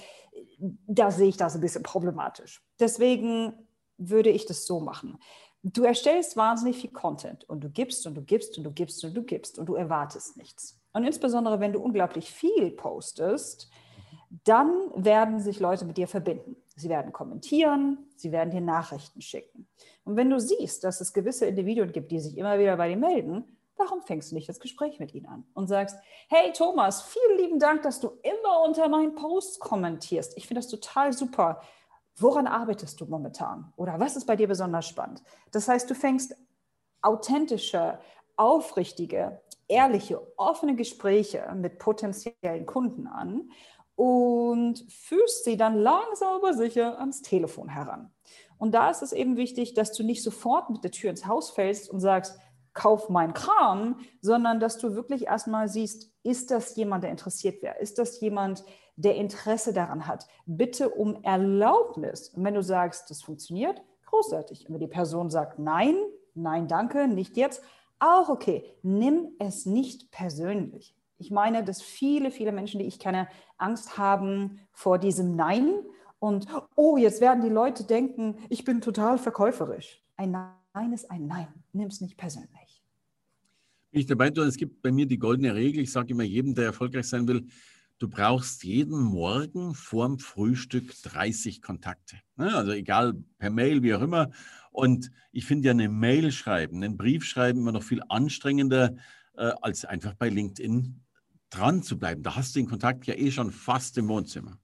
da 0.87 1.11
sehe 1.11 1.27
ich 1.27 1.37
das 1.37 1.55
ein 1.55 1.61
bisschen 1.61 1.83
problematisch. 1.83 2.63
Deswegen 2.79 3.67
würde 4.09 4.29
ich 4.29 4.45
das 4.45 4.65
so 4.65 4.79
machen. 4.79 5.17
Du 5.63 5.83
erstellst 5.83 6.35
wahnsinnig 6.35 6.77
viel 6.77 6.91
Content 6.91 7.47
und 7.49 7.63
du 7.63 7.69
gibst 7.69 8.05
und 8.05 8.15
du 8.15 8.21
gibst 8.21 8.57
und 8.57 8.65
du 8.65 8.71
gibst 8.71 9.03
und 9.05 9.13
du 9.13 9.23
gibst 9.23 9.57
und 9.57 9.65
du 9.67 9.75
erwartest 9.75 10.37
nichts. 10.37 10.79
Und 10.91 11.05
insbesondere, 11.05 11.59
wenn 11.59 11.73
du 11.73 11.79
unglaublich 11.79 12.31
viel 12.31 12.71
postest, 12.71 13.69
dann 14.43 14.71
werden 14.95 15.39
sich 15.39 15.59
Leute 15.59 15.85
mit 15.85 15.97
dir 15.97 16.07
verbinden. 16.07 16.55
Sie 16.75 16.89
werden 16.89 17.13
kommentieren, 17.13 17.97
sie 18.15 18.31
werden 18.31 18.49
dir 18.49 18.61
Nachrichten 18.61 19.21
schicken. 19.21 19.67
Und 20.05 20.15
wenn 20.15 20.29
du 20.29 20.39
siehst, 20.39 20.83
dass 20.83 21.01
es 21.01 21.13
gewisse 21.13 21.45
Individuen 21.45 21.91
gibt, 21.91 22.11
die 22.11 22.19
sich 22.19 22.37
immer 22.37 22.59
wieder 22.59 22.75
bei 22.77 22.89
dir 22.89 22.97
melden, 22.97 23.45
warum 23.77 24.01
fängst 24.01 24.31
du 24.31 24.35
nicht 24.35 24.49
das 24.49 24.59
Gespräch 24.59 24.99
mit 24.99 25.13
ihnen 25.13 25.27
an 25.27 25.45
und 25.53 25.67
sagst, 25.67 25.97
hey 26.29 26.51
Thomas, 26.53 27.03
vielen 27.03 27.37
lieben 27.37 27.59
Dank, 27.59 27.83
dass 27.83 27.99
du 27.99 28.11
immer 28.21 28.63
unter 28.65 28.87
meinen 28.89 29.15
Posts 29.15 29.59
kommentierst. 29.59 30.37
Ich 30.37 30.47
finde 30.47 30.61
das 30.61 30.69
total 30.69 31.13
super. 31.13 31.61
Woran 32.15 32.47
arbeitest 32.47 33.01
du 33.01 33.05
momentan? 33.05 33.73
Oder 33.75 33.99
was 33.99 34.15
ist 34.15 34.25
bei 34.25 34.35
dir 34.35 34.47
besonders 34.47 34.87
spannend? 34.87 35.23
Das 35.51 35.67
heißt, 35.67 35.89
du 35.89 35.95
fängst 35.95 36.35
authentische, 37.01 37.99
aufrichtige, 38.35 39.41
ehrliche, 39.67 40.21
offene 40.37 40.75
Gespräche 40.75 41.43
mit 41.55 41.79
potenziellen 41.79 42.65
Kunden 42.65 43.07
an 43.07 43.49
und 43.95 44.85
führst 44.89 45.43
sie 45.43 45.57
dann 45.57 45.75
langsam 45.75 46.35
aber 46.35 46.53
sicher 46.53 46.99
ans 46.99 47.21
Telefon 47.21 47.69
heran. 47.69 48.11
Und 48.57 48.73
da 48.73 48.89
ist 48.89 49.01
es 49.01 49.11
eben 49.11 49.37
wichtig, 49.37 49.73
dass 49.73 49.93
du 49.93 50.03
nicht 50.03 50.23
sofort 50.23 50.69
mit 50.69 50.83
der 50.83 50.91
Tür 50.91 51.09
ins 51.09 51.27
Haus 51.27 51.51
fällst 51.51 51.89
und 51.89 51.99
sagst, 51.99 52.39
kauf 52.73 53.09
mein 53.09 53.33
Kram, 53.33 53.99
sondern 54.21 54.59
dass 54.59 54.77
du 54.77 54.95
wirklich 54.95 55.25
erstmal 55.27 55.67
siehst, 55.67 56.11
ist 56.23 56.49
das 56.49 56.75
jemand, 56.75 57.03
der 57.03 57.11
interessiert 57.11 57.61
wäre? 57.61 57.77
Ist 57.79 57.99
das 57.99 58.19
jemand, 58.19 58.63
der 58.95 59.15
Interesse 59.15 59.73
daran 59.73 60.07
hat? 60.07 60.27
Bitte 60.45 60.89
um 60.89 61.23
Erlaubnis. 61.23 62.29
Und 62.29 62.43
wenn 62.43 62.53
du 62.53 62.63
sagst, 62.63 63.09
das 63.09 63.21
funktioniert, 63.21 63.81
großartig. 64.05 64.67
Und 64.67 64.73
wenn 64.73 64.81
die 64.81 64.87
Person 64.87 65.29
sagt, 65.29 65.59
nein, 65.59 65.95
nein, 66.35 66.67
danke, 66.67 67.07
nicht 67.07 67.37
jetzt, 67.37 67.63
auch 67.99 68.29
okay. 68.29 68.63
Nimm 68.81 69.29
es 69.39 69.65
nicht 69.65 70.11
persönlich. 70.11 70.95
Ich 71.17 71.31
meine, 71.31 71.63
dass 71.63 71.81
viele, 71.81 72.31
viele 72.31 72.51
Menschen, 72.51 72.79
die 72.79 72.85
ich 72.85 72.99
kenne, 72.99 73.27
Angst 73.57 73.97
haben 73.97 74.59
vor 74.71 74.99
diesem 74.99 75.35
Nein 75.35 75.73
und, 76.19 76.47
oh, 76.75 76.97
jetzt 76.97 77.21
werden 77.21 77.43
die 77.43 77.49
Leute 77.49 77.85
denken, 77.85 78.37
ich 78.49 78.65
bin 78.65 78.81
total 78.81 79.17
verkäuferisch. 79.17 80.03
Ein 80.17 80.31
Nein 80.73 80.93
ist 80.93 81.09
ein 81.09 81.27
Nein. 81.27 81.47
Nimm 81.71 81.87
es 81.87 82.01
nicht 82.01 82.17
persönlich 82.17 82.83
ich 83.93 84.07
dabei 84.07 84.29
es 84.29 84.57
gibt 84.57 84.81
bei 84.81 84.91
mir 84.91 85.05
die 85.05 85.19
goldene 85.19 85.53
Regel, 85.53 85.83
ich 85.83 85.91
sage 85.91 86.09
immer 86.11 86.23
jedem, 86.23 86.55
der 86.55 86.65
erfolgreich 86.65 87.07
sein 87.07 87.27
will, 87.27 87.45
du 88.03 88.09
brauchst 88.09 88.65
jeden 88.65 89.01
Morgen 89.01 89.73
vorm 89.73 90.19
Frühstück 90.19 90.93
30 91.03 91.61
Kontakte. 91.61 92.17
Ne? 92.35 92.53
Also 92.53 92.73
egal, 92.73 93.13
per 93.37 93.49
Mail, 93.49 93.81
wie 93.81 93.93
auch 93.93 94.01
immer. 94.01 94.31
Und 94.71 95.09
ich 95.31 95.45
finde 95.45 95.67
ja 95.67 95.71
eine 95.71 95.87
Mail 95.87 96.33
schreiben, 96.33 96.83
einen 96.83 96.97
Brief 96.97 97.23
schreiben 97.23 97.61
immer 97.61 97.71
noch 97.71 97.83
viel 97.83 98.03
anstrengender, 98.09 98.97
äh, 99.37 99.53
als 99.61 99.85
einfach 99.85 100.15
bei 100.15 100.27
LinkedIn 100.27 101.01
dran 101.49 101.81
zu 101.81 101.97
bleiben. 101.97 102.23
Da 102.23 102.35
hast 102.35 102.53
du 102.53 102.59
den 102.59 102.67
Kontakt 102.67 103.05
ja 103.05 103.13
eh 103.13 103.31
schon 103.31 103.51
fast 103.51 103.97
im 103.97 104.09
Wohnzimmer. 104.09 104.59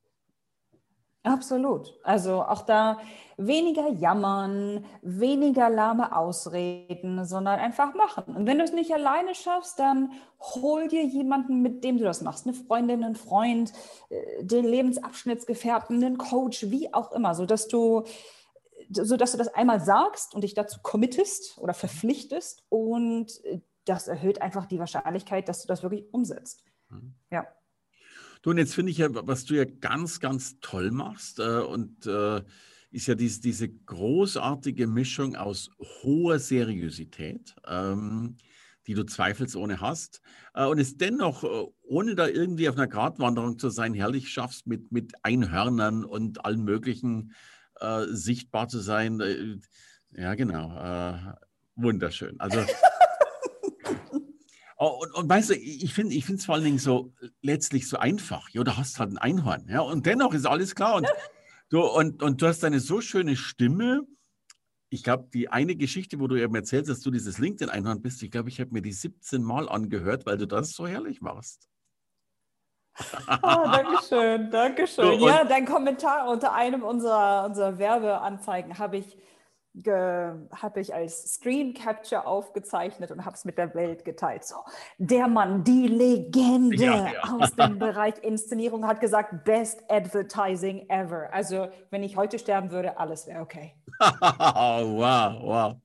Absolut. 1.23 1.99
Also 2.03 2.43
auch 2.43 2.61
da 2.61 2.97
weniger 3.35 3.89
jammern, 3.89 4.85
weniger 5.01 5.69
lahme 5.69 6.15
Ausreden, 6.15 7.25
sondern 7.25 7.59
einfach 7.59 7.93
machen. 7.93 8.35
Und 8.35 8.45
wenn 8.45 8.57
du 8.57 8.63
es 8.63 8.71
nicht 8.71 8.93
alleine 8.93 9.35
schaffst, 9.35 9.79
dann 9.79 10.11
hol 10.39 10.87
dir 10.87 11.03
jemanden, 11.03 11.61
mit 11.61 11.83
dem 11.83 11.97
du 11.97 12.05
das 12.05 12.21
machst. 12.21 12.47
Eine 12.47 12.55
Freundin, 12.55 13.03
einen 13.03 13.15
Freund, 13.15 13.73
äh, 14.09 14.43
den 14.43 14.65
Lebensabschnittsgefährten, 14.65 16.03
einen 16.03 16.17
Coach, 16.17 16.69
wie 16.69 16.93
auch 16.93 17.11
immer, 17.11 17.35
sodass 17.35 17.67
du, 17.67 18.03
sodass 18.89 19.33
du 19.33 19.37
das 19.37 19.53
einmal 19.53 19.81
sagst 19.81 20.33
und 20.35 20.43
dich 20.43 20.53
dazu 20.53 20.79
committest 20.81 21.57
oder 21.57 21.73
verpflichtest. 21.73 22.63
Und 22.69 23.41
das 23.85 24.07
erhöht 24.07 24.41
einfach 24.41 24.67
die 24.67 24.79
Wahrscheinlichkeit, 24.79 25.49
dass 25.49 25.61
du 25.61 25.67
das 25.67 25.83
wirklich 25.83 26.13
umsetzt. 26.13 26.63
Mhm. 26.89 27.13
Ja. 27.29 27.45
Du, 28.41 28.51
und 28.51 28.57
jetzt 28.57 28.73
finde 28.73 28.91
ich 28.91 28.99
ja, 28.99 29.09
was 29.11 29.45
du 29.45 29.55
ja 29.55 29.65
ganz, 29.65 30.19
ganz 30.19 30.59
toll 30.61 30.91
machst 30.91 31.39
äh, 31.39 31.59
und 31.59 32.05
äh, 32.05 32.41
ist 32.91 33.07
ja 33.07 33.15
dies, 33.15 33.41
diese 33.41 33.69
großartige 33.69 34.87
Mischung 34.87 35.35
aus 35.35 35.69
hoher 36.03 36.39
Seriosität, 36.39 37.55
ähm, 37.67 38.37
die 38.87 38.93
du 38.93 39.03
zweifelsohne 39.03 39.81
hast, 39.81 40.21
äh, 40.53 40.65
und 40.65 40.79
es 40.79 40.95
dennoch, 40.97 41.43
äh, 41.43 41.65
ohne 41.83 42.15
da 42.15 42.27
irgendwie 42.27 42.69
auf 42.69 42.77
einer 42.77 42.87
Gratwanderung 42.87 43.59
zu 43.59 43.69
sein, 43.69 43.93
herrlich 43.93 44.31
schaffst, 44.31 44.67
mit, 44.67 44.91
mit 44.91 45.13
Einhörnern 45.23 46.05
und 46.05 46.45
allen 46.45 46.63
möglichen 46.63 47.33
äh, 47.81 48.05
sichtbar 48.07 48.69
zu 48.69 48.79
sein. 48.79 49.19
Äh, 49.19 49.57
ja, 50.11 50.33
genau. 50.33 51.35
wunderschön. 51.75 52.39
Also 52.39 52.65
Oh, 54.81 54.97
und, 55.01 55.13
und, 55.13 55.29
weißt 55.29 55.49
du, 55.49 55.55
ich 55.55 55.93
finde 55.93 56.15
ich 56.15 56.29
es 56.29 56.45
vor 56.45 56.55
allen 56.55 56.63
Dingen 56.63 56.77
so 56.79 57.13
letztlich 57.41 57.89
so 57.89 57.97
einfach. 57.97 58.47
Ja, 58.51 58.63
du 58.63 58.77
hast 58.77 58.97
halt 58.97 59.11
ein 59.11 59.17
Einhorn. 59.17 59.67
Ja, 59.67 59.81
und 59.81 60.05
dennoch 60.05 60.33
ist 60.33 60.45
alles 60.45 60.73
klar. 60.73 60.95
Und, 60.95 61.07
du, 61.69 61.81
und, 61.81 62.23
und 62.23 62.41
du 62.41 62.47
hast 62.47 62.63
eine 62.63 62.79
so 62.79 63.01
schöne 63.01 63.35
Stimme. 63.35 64.07
Ich 64.89 65.03
glaube, 65.03 65.27
die 65.33 65.49
eine 65.49 65.75
Geschichte, 65.75 66.21
wo 66.21 66.27
du 66.27 66.37
eben 66.37 66.55
erzählst, 66.55 66.89
dass 66.89 67.01
du 67.01 67.11
dieses 67.11 67.39
LinkedIn-Einhorn 67.39 68.01
bist, 68.01 68.23
ich 68.23 68.31
glaube, 68.31 68.47
ich 68.47 68.61
habe 68.61 68.71
mir 68.71 68.81
die 68.81 68.93
17 68.93 69.43
Mal 69.43 69.67
angehört, 69.67 70.25
weil 70.25 70.37
du 70.37 70.47
das 70.47 70.71
so 70.71 70.87
herrlich 70.87 71.19
machst. 71.19 71.67
Oh, 73.43 73.65
Dankeschön, 73.65 74.49
Dankeschön. 74.49 75.19
Ja, 75.19 75.43
dein 75.43 75.65
Kommentar 75.65 76.29
unter 76.29 76.53
einem 76.53 76.83
unserer, 76.83 77.45
unserer 77.45 77.77
Werbeanzeigen 77.77 78.77
habe 78.77 78.97
ich 78.97 79.17
habe 79.75 80.79
ich 80.79 80.93
als 80.93 81.33
Screen 81.33 81.73
Capture 81.73 82.25
aufgezeichnet 82.25 83.11
und 83.11 83.23
habe 83.25 83.35
es 83.35 83.45
mit 83.45 83.57
der 83.57 83.73
Welt 83.75 84.03
geteilt. 84.03 84.43
So, 84.43 84.55
der 84.97 85.27
Mann, 85.27 85.63
die 85.63 85.87
Legende 85.87 86.83
ja, 86.83 87.11
ja. 87.11 87.23
aus 87.39 87.53
dem 87.55 87.77
Bereich 87.79 88.15
Inszenierung 88.23 88.87
hat 88.87 88.99
gesagt, 88.99 89.43
best 89.43 89.83
advertising 89.89 90.89
ever. 90.89 91.31
Also 91.31 91.69
wenn 91.91 92.03
ich 92.03 92.17
heute 92.17 92.39
sterben 92.39 92.71
würde, 92.71 92.97
alles 92.97 93.27
wäre 93.27 93.41
okay. 93.41 93.75
wow, 93.99 95.41
wow. 95.41 95.75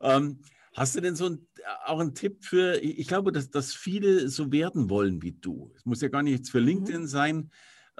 Ähm, 0.00 0.40
hast 0.74 0.96
du 0.96 1.00
denn 1.00 1.14
so 1.14 1.26
ein, 1.26 1.46
auch 1.84 2.00
einen 2.00 2.14
Tipp 2.14 2.44
für, 2.44 2.82
ich 2.82 3.08
glaube, 3.08 3.30
dass, 3.30 3.50
dass 3.50 3.74
viele 3.74 4.28
so 4.28 4.50
werden 4.52 4.88
wollen 4.88 5.22
wie 5.22 5.32
du. 5.32 5.72
Es 5.76 5.84
muss 5.84 6.00
ja 6.00 6.08
gar 6.08 6.22
nicht 6.22 6.48
für 6.48 6.60
mhm. 6.60 6.66
LinkedIn 6.66 7.02
mhm. 7.02 7.06
sein. 7.06 7.50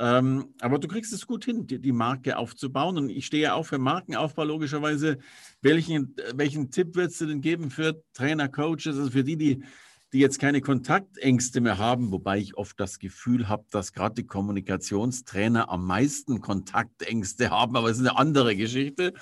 Ähm, 0.00 0.54
aber 0.60 0.78
du 0.78 0.86
kriegst 0.86 1.12
es 1.12 1.26
gut 1.26 1.44
hin, 1.44 1.66
die, 1.66 1.80
die, 1.80 1.92
Marke 1.92 2.38
aufzubauen. 2.38 2.96
Und 2.98 3.10
ich 3.10 3.26
stehe 3.26 3.52
auch 3.52 3.64
für 3.64 3.78
Markenaufbau 3.78 4.44
logischerweise. 4.44 5.18
Welchen, 5.60 6.14
welchen 6.34 6.70
Tipp 6.70 6.94
würdest 6.94 7.20
du 7.20 7.26
denn 7.26 7.40
geben 7.40 7.70
für 7.70 8.00
Trainer, 8.12 8.48
Coaches, 8.48 8.96
also 8.96 9.10
für 9.10 9.24
die, 9.24 9.36
die, 9.36 9.64
die 10.12 10.20
jetzt 10.20 10.38
keine 10.38 10.60
Kontaktängste 10.60 11.60
mehr 11.60 11.78
haben, 11.78 12.12
wobei 12.12 12.38
ich 12.38 12.56
oft 12.56 12.78
das 12.78 13.00
Gefühl 13.00 13.48
habe, 13.48 13.64
dass 13.72 13.92
gerade 13.92 14.14
die 14.14 14.26
Kommunikationstrainer 14.26 15.68
am 15.68 15.84
meisten 15.84 16.40
Kontaktängste 16.40 17.50
haben, 17.50 17.76
aber 17.76 17.90
es 17.90 17.98
ist 17.98 18.06
eine 18.06 18.16
andere 18.16 18.54
Geschichte. 18.54 19.14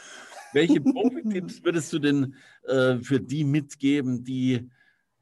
Welche 0.53 0.81
Profi-Tipps 0.83 1.65
würdest 1.65 1.91
du 1.95 1.99
denn 1.99 2.35
äh, 2.65 2.99
für 2.99 3.19
die 3.19 3.45
mitgeben, 3.45 4.25
die, 4.25 4.69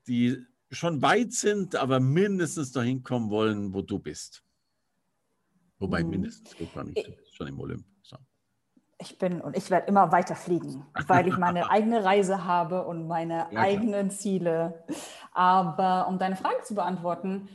die 0.09 0.37
schon 0.73 1.01
weit 1.01 1.33
sind, 1.33 1.77
aber 1.77 2.01
mindestens 2.01 2.73
dahin 2.73 3.05
kommen 3.05 3.31
wollen, 3.31 3.73
wo 3.73 3.83
du 3.83 4.01
bist? 4.01 4.43
Wobei 5.85 6.03
mhm. 6.03 6.11
mindestens 6.11 6.75
man 6.75 6.87
nicht, 6.87 7.13
schon 7.35 7.47
im 7.47 7.61
Olymp. 7.61 7.85
So. 8.03 8.17
Ich 8.99 9.19
bin 9.19 9.43
und 9.43 9.55
ich 9.55 9.71
werde 9.71 9.87
immer 9.87 10.13
weiter 10.13 10.35
fliegen, 10.35 10.87
weil 11.09 11.29
ich 11.29 11.37
meine 11.37 11.69
eigene 11.71 12.03
Reise 12.03 12.47
habe 12.47 12.87
und 12.87 13.07
meine 13.07 13.49
ja, 13.51 13.61
eigenen 13.61 14.11
Ziele. 14.11 14.85
Aber 15.33 16.09
um 16.09 16.19
deine 16.19 16.37
Frage 16.37 16.63
zu 16.63 16.75
beantworten, 16.75 17.51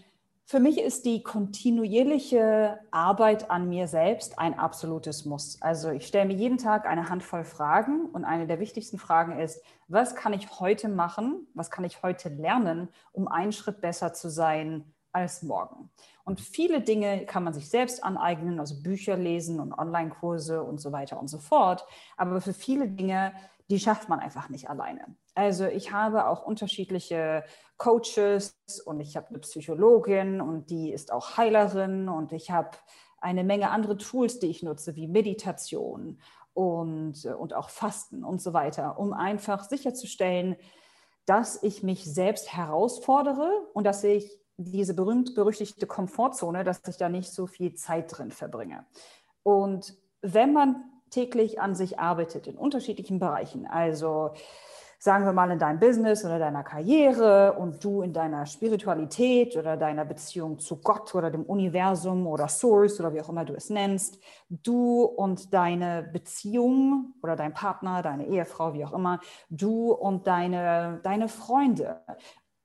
für 0.46 0.60
mich 0.60 0.80
ist 0.80 1.06
die 1.06 1.24
kontinuierliche 1.24 2.80
Arbeit 2.92 3.50
an 3.50 3.68
mir 3.68 3.88
selbst 3.88 4.38
ein 4.38 4.58
absolutes 4.58 5.26
Muss. 5.26 5.60
Also 5.62 5.90
ich 5.90 6.06
stelle 6.06 6.28
mir 6.28 6.36
jeden 6.36 6.60
Tag 6.60 6.86
eine 6.86 7.10
Handvoll 7.10 7.44
Fragen 7.44 8.06
und 8.12 8.26
eine 8.26 8.46
der 8.46 8.60
wichtigsten 8.60 9.00
Fragen 9.00 9.40
ist, 9.40 9.60
was 9.88 10.16
kann 10.16 10.34
ich 10.34 10.60
heute 10.60 10.88
machen, 10.88 11.48
was 11.56 11.72
kann 11.72 11.84
ich 11.84 12.04
heute 12.04 12.30
lernen, 12.30 12.90
um 13.12 13.28
einen 13.28 13.54
Schritt 13.54 13.82
besser 13.82 14.14
zu 14.14 14.30
sein 14.30 14.94
als 15.12 15.42
morgen. 15.44 15.90
Und 16.24 16.40
viele 16.40 16.82
Dinge 16.82 17.26
kann 17.26 17.44
man 17.44 17.54
sich 17.54 17.70
selbst 17.70 18.04
aneignen, 18.04 18.60
also 18.60 18.82
Bücher 18.82 19.18
lesen 19.18 19.60
und 19.60 19.74
Online-Kurse 19.74 20.64
und 20.64 20.80
so 20.80 20.92
weiter 20.92 21.20
und 21.20 21.28
so 21.28 21.40
fort. 21.40 21.86
Aber 22.18 22.40
für 22.42 22.54
viele 22.54 22.88
Dinge, 22.88 23.34
die 23.70 23.80
schafft 23.80 24.10
man 24.10 24.20
einfach 24.20 24.50
nicht 24.50 24.70
alleine. 24.70 25.16
Also 25.36 25.66
ich 25.66 25.92
habe 25.92 26.28
auch 26.28 26.44
unterschiedliche 26.44 27.44
Coaches 27.78 28.56
und 28.86 29.00
ich 29.00 29.16
habe 29.16 29.30
eine 29.30 29.40
Psychologin 29.40 30.42
und 30.42 30.70
die 30.70 30.92
ist 30.92 31.12
auch 31.12 31.38
Heilerin 31.38 32.10
und 32.10 32.32
ich 32.32 32.52
habe 32.52 32.72
eine 33.22 33.44
Menge 33.44 33.70
andere 33.70 33.98
Tools, 33.98 34.40
die 34.40 34.48
ich 34.48 34.64
nutze, 34.64 34.96
wie 34.96 35.08
Meditation 35.08 36.20
und, 36.54 37.26
und 37.26 37.54
auch 37.54 37.70
Fasten 37.70 38.24
und 38.24 38.42
so 38.42 38.54
weiter, 38.54 39.00
um 39.00 39.14
einfach 39.14 39.64
sicherzustellen, 39.64 40.56
dass 41.26 41.62
ich 41.62 41.84
mich 41.84 42.06
selbst 42.06 42.54
herausfordere 42.54 43.50
und 43.74 43.84
dass 43.86 44.04
ich 44.04 44.40
diese 44.60 44.94
berühmt-berüchtigte 44.94 45.88
Komfortzone, 45.88 46.64
dass 46.64 46.82
ich 46.88 46.98
da 46.98 47.10
nicht 47.10 47.32
so 47.32 47.48
viel 47.48 47.74
Zeit 47.76 48.18
drin 48.18 48.32
verbringe. 48.32 48.86
Und 49.44 49.96
wenn 50.22 50.54
man 50.54 50.84
täglich 51.10 51.60
an 51.60 51.76
sich 51.76 51.98
arbeitet 51.98 52.46
in 52.48 52.58
unterschiedlichen 52.58 53.20
Bereichen, 53.20 53.66
also 53.66 54.32
sagen 55.02 55.24
wir 55.24 55.32
mal 55.32 55.50
in 55.50 55.60
deinem 55.60 55.80
Business 55.80 56.26
oder 56.26 56.40
deiner 56.40 56.64
Karriere 56.64 57.54
und 57.54 57.82
du 57.86 58.02
in 58.02 58.12
deiner 58.12 58.46
Spiritualität 58.46 59.56
oder 59.56 59.78
deiner 59.78 60.04
Beziehung 60.04 60.60
zu 60.60 60.82
Gott 60.82 61.16
oder 61.16 61.32
dem 61.32 61.44
Universum 61.44 62.28
oder 62.28 62.50
Source 62.50 63.00
oder 63.00 63.14
wie 63.14 63.22
auch 63.22 63.30
immer 63.30 63.46
du 63.46 63.54
es 63.54 63.70
nennst, 63.70 64.20
du 64.50 65.04
und 65.04 65.54
deine 65.54 66.04
Beziehung 66.12 67.14
oder 67.24 67.38
dein 67.38 67.54
Partner, 67.54 68.02
deine 68.02 68.28
Ehefrau, 68.28 68.74
wie 68.74 68.84
auch 68.84 68.92
immer, 68.92 69.22
du 69.50 69.94
und 69.94 70.28
deine, 70.28 71.00
deine 71.02 71.30
Freunde, 71.30 72.02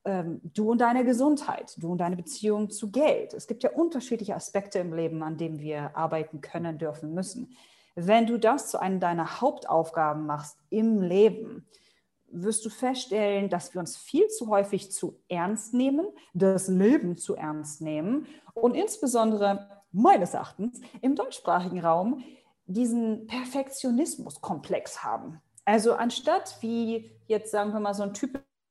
ähm, 0.05 0.39
du 0.43 0.71
und 0.71 0.79
deine 0.79 1.03
Gesundheit, 1.03 1.75
du 1.77 1.91
und 1.91 1.97
deine 1.97 2.15
Beziehung 2.15 2.69
zu 2.69 2.91
Geld. 2.91 3.33
Es 3.33 3.47
gibt 3.47 3.63
ja 3.63 3.71
unterschiedliche 3.71 4.35
Aspekte 4.35 4.79
im 4.79 4.93
Leben, 4.93 5.23
an 5.23 5.37
denen 5.37 5.59
wir 5.59 5.97
arbeiten 5.97 6.41
können, 6.41 6.77
dürfen, 6.77 7.13
müssen. 7.13 7.55
Wenn 7.95 8.27
du 8.27 8.37
das 8.37 8.69
zu 8.69 8.79
einer 8.79 8.99
deiner 8.99 9.41
Hauptaufgaben 9.41 10.25
machst 10.25 10.57
im 10.69 11.01
Leben, 11.01 11.67
wirst 12.27 12.65
du 12.65 12.69
feststellen, 12.69 13.49
dass 13.49 13.73
wir 13.73 13.79
uns 13.79 13.97
viel 13.97 14.27
zu 14.27 14.49
häufig 14.49 14.91
zu 14.91 15.19
ernst 15.29 15.73
nehmen, 15.73 16.05
das 16.33 16.67
Leben 16.67 17.17
zu 17.17 17.35
ernst 17.35 17.81
nehmen 17.81 18.27
und 18.53 18.75
insbesondere 18.75 19.69
meines 19.91 20.33
Erachtens 20.33 20.81
im 21.01 21.15
deutschsprachigen 21.15 21.79
Raum 21.79 22.23
diesen 22.65 23.27
Perfektionismuskomplex 23.27 25.03
haben. 25.03 25.41
Also 25.63 25.93
anstatt 25.93 26.57
wie 26.61 27.11
jetzt 27.27 27.51
sagen 27.51 27.71
wir 27.71 27.79
mal 27.79 27.93
so 27.93 28.03
ein 28.03 28.13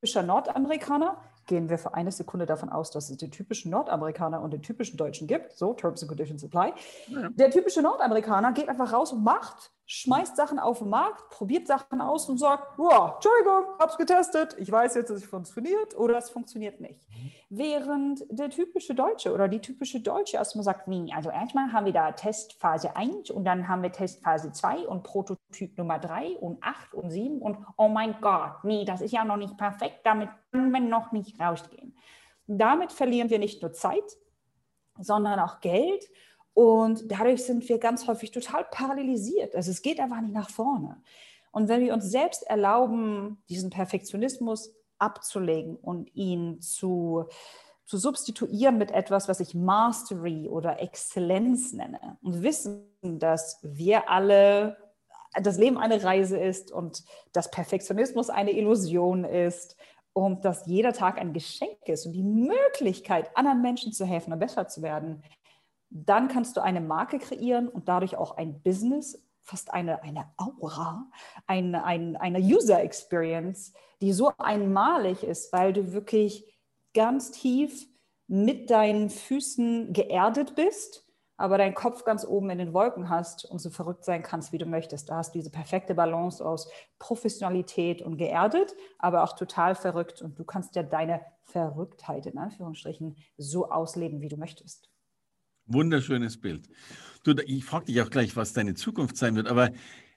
typischer 0.05 0.21
Nordamerikaner, 0.23 1.17
gehen 1.47 1.69
wir 1.69 1.79
für 1.79 1.95
eine 1.95 2.11
Sekunde 2.11 2.45
davon 2.45 2.69
aus, 2.69 2.91
dass 2.91 3.09
es 3.09 3.17
den 3.17 3.31
typischen 3.31 3.71
Nordamerikaner 3.71 4.39
und 4.39 4.51
den 4.51 4.61
typischen 4.61 4.97
Deutschen 4.97 5.27
gibt, 5.27 5.53
so 5.53 5.73
Terms 5.73 6.01
and 6.01 6.09
Conditions 6.09 6.43
Apply. 6.43 6.73
Ja. 7.07 7.29
Der 7.29 7.49
typische 7.49 7.81
Nordamerikaner 7.81 8.51
geht 8.53 8.69
einfach 8.69 8.93
raus 8.93 9.11
und 9.11 9.23
macht 9.23 9.71
schmeißt 9.87 10.35
Sachen 10.35 10.57
auf 10.57 10.79
den 10.79 10.89
Markt, 10.89 11.29
probiert 11.29 11.67
Sachen 11.67 12.01
aus 12.01 12.27
und 12.27 12.39
sagt, 12.39 12.77
wow, 12.77 13.13
Entschuldigung, 13.15 13.65
hab's 13.79 13.97
getestet, 13.97 14.55
ich 14.57 14.71
weiß 14.71 14.95
jetzt, 14.95 15.11
dass 15.11 15.17
es 15.17 15.25
funktioniert 15.25 15.95
oder 15.95 16.17
es 16.17 16.31
funktioniert 16.31 16.81
nicht. 16.81 17.07
Mhm. 17.09 17.31
Während 17.49 18.25
der 18.29 18.49
typische 18.49 18.95
Deutsche 18.95 19.31
oder 19.31 19.47
die 19.47 19.61
typische 19.61 19.99
Deutsche 19.99 20.37
erstmal 20.37 20.63
sagt, 20.63 20.87
nee, 20.87 21.11
also 21.15 21.29
erstmal 21.29 21.71
haben 21.71 21.85
wir 21.85 21.93
da 21.93 22.11
Testphase 22.13 22.95
1 22.95 23.29
und 23.29 23.45
dann 23.45 23.67
haben 23.67 23.83
wir 23.83 23.91
Testphase 23.91 24.51
2 24.51 24.87
und 24.87 25.03
Prototyp 25.03 25.77
Nummer 25.77 25.99
3 25.99 26.37
und 26.37 26.63
8 26.63 26.95
und 26.95 27.11
7 27.11 27.39
und 27.39 27.57
oh 27.77 27.87
mein 27.87 28.19
Gott, 28.21 28.63
nee, 28.63 28.85
das 28.85 29.01
ist 29.01 29.11
ja 29.11 29.23
noch 29.23 29.37
nicht 29.37 29.55
perfekt, 29.55 29.99
damit 30.03 30.29
können 30.51 30.71
wir 30.71 30.79
noch 30.79 31.11
nicht 31.11 31.39
rausgehen. 31.39 31.95
Damit 32.47 32.91
verlieren 32.91 33.29
wir 33.29 33.39
nicht 33.39 33.61
nur 33.61 33.71
Zeit, 33.71 34.17
sondern 34.99 35.39
auch 35.39 35.59
Geld 35.59 36.05
und 36.55 37.11
dadurch 37.11 37.43
sind 37.43 37.67
wir 37.67 37.79
ganz 37.79 38.07
häufig 38.07 38.31
total 38.31 38.63
paralysiert. 38.71 39.53
Also 39.55 39.71
es 39.71 39.81
geht 39.81 39.99
einfach 39.99 40.21
nicht 40.21 40.33
nach 40.33 40.49
vorne. 40.49 41.01
Und 41.51 41.67
wenn 41.67 41.81
wir 41.81 41.93
uns 41.93 42.05
selbst 42.09 42.43
erlauben, 42.43 43.43
diesen 43.49 43.69
Perfektionismus 43.69 44.73
abzulegen 44.97 45.75
und 45.75 46.15
ihn 46.15 46.61
zu, 46.61 47.25
zu 47.83 47.97
substituieren 47.97 48.77
mit 48.77 48.91
etwas, 48.91 49.27
was 49.27 49.41
ich 49.41 49.53
Mastery 49.53 50.47
oder 50.47 50.81
Exzellenz 50.81 51.73
nenne 51.73 52.17
und 52.23 52.41
wissen, 52.41 52.87
dass 53.01 53.59
wir 53.61 54.09
alle, 54.09 54.77
das 55.41 55.57
Leben 55.57 55.77
eine 55.77 56.01
Reise 56.01 56.37
ist 56.37 56.71
und 56.71 57.03
dass 57.33 57.51
Perfektionismus 57.51 58.29
eine 58.29 58.51
Illusion 58.51 59.25
ist 59.25 59.75
und 60.13 60.45
dass 60.45 60.65
jeder 60.67 60.93
Tag 60.93 61.17
ein 61.19 61.33
Geschenk 61.33 61.85
ist 61.87 62.05
und 62.05 62.13
die 62.13 62.23
Möglichkeit, 62.23 63.35
anderen 63.35 63.61
Menschen 63.61 63.91
zu 63.91 64.05
helfen 64.05 64.31
und 64.31 64.39
besser 64.39 64.69
zu 64.69 64.81
werden, 64.81 65.21
dann 66.03 66.27
kannst 66.27 66.57
du 66.57 66.61
eine 66.61 66.81
Marke 66.81 67.19
kreieren 67.19 67.69
und 67.69 67.87
dadurch 67.87 68.17
auch 68.17 68.35
ein 68.35 68.61
Business, 68.61 69.23
fast 69.43 69.73
eine, 69.73 70.03
eine 70.03 70.29
Aura, 70.35 71.09
ein, 71.47 71.73
ein, 71.73 72.17
eine 72.17 72.39
User 72.39 72.81
Experience, 72.81 73.71
die 74.01 74.11
so 74.11 74.31
einmalig 74.37 75.23
ist, 75.23 75.53
weil 75.53 75.71
du 75.71 75.93
wirklich 75.93 76.53
ganz 76.93 77.31
tief 77.31 77.87
mit 78.27 78.71
deinen 78.71 79.09
Füßen 79.09 79.93
geerdet 79.93 80.55
bist, 80.55 81.07
aber 81.37 81.57
deinen 81.57 81.75
Kopf 81.75 82.03
ganz 82.03 82.25
oben 82.25 82.49
in 82.49 82.57
den 82.57 82.73
Wolken 82.73 83.09
hast 83.09 83.45
und 83.45 83.59
so 83.59 83.69
verrückt 83.69 84.03
sein 84.03 84.21
kannst, 84.21 84.51
wie 84.51 84.57
du 84.57 84.65
möchtest. 84.65 85.09
Da 85.09 85.17
hast 85.17 85.33
du 85.33 85.39
diese 85.39 85.51
perfekte 85.51 85.95
Balance 85.95 86.45
aus 86.45 86.69
Professionalität 86.99 88.01
und 88.01 88.17
geerdet, 88.17 88.75
aber 88.99 89.23
auch 89.23 89.33
total 89.33 89.75
verrückt 89.75 90.21
und 90.21 90.37
du 90.37 90.43
kannst 90.43 90.75
ja 90.75 90.83
deine 90.83 91.21
Verrücktheit 91.43 92.25
in 92.25 92.37
Anführungsstrichen 92.37 93.15
so 93.37 93.69
ausleben, 93.69 94.19
wie 94.19 94.29
du 94.29 94.37
möchtest. 94.37 94.89
Wunderschönes 95.67 96.37
Bild. 96.37 96.67
Du, 97.23 97.33
ich 97.45 97.65
frage 97.65 97.85
dich 97.85 98.01
auch 98.01 98.09
gleich, 98.09 98.35
was 98.35 98.53
deine 98.53 98.75
Zukunft 98.75 99.17
sein 99.17 99.35
wird, 99.35 99.47
aber 99.47 99.71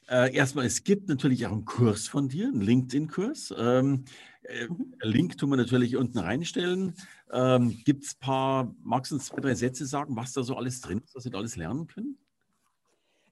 äh, 0.08 0.34
erstmal, 0.34 0.66
es 0.66 0.84
gibt 0.84 1.08
natürlich 1.08 1.46
auch 1.46 1.52
einen 1.52 1.64
Kurs 1.64 2.08
von 2.08 2.28
dir, 2.28 2.46
einen 2.46 2.60
LinkedIn-Kurs. 2.60 3.54
Ähm, 3.56 4.04
äh, 4.42 4.66
mhm. 4.66 4.94
Link 5.02 5.38
tun 5.38 5.50
wir 5.50 5.56
natürlich 5.56 5.96
unten 5.96 6.18
reinstellen. 6.18 6.94
Ähm, 7.30 7.78
gibt 7.84 8.04
es 8.04 8.14
ein 8.14 8.20
paar, 8.20 8.74
magst 8.82 9.10
du 9.10 9.16
uns 9.16 9.26
zwei, 9.26 9.40
drei 9.40 9.54
Sätze 9.54 9.86
sagen, 9.86 10.16
was 10.16 10.32
da 10.32 10.42
so 10.42 10.56
alles 10.56 10.80
drin 10.80 11.00
ist, 11.04 11.14
was 11.14 11.24
wir 11.24 11.32
da 11.32 11.38
alles 11.38 11.56
lernen 11.56 11.86
können? 11.86 12.18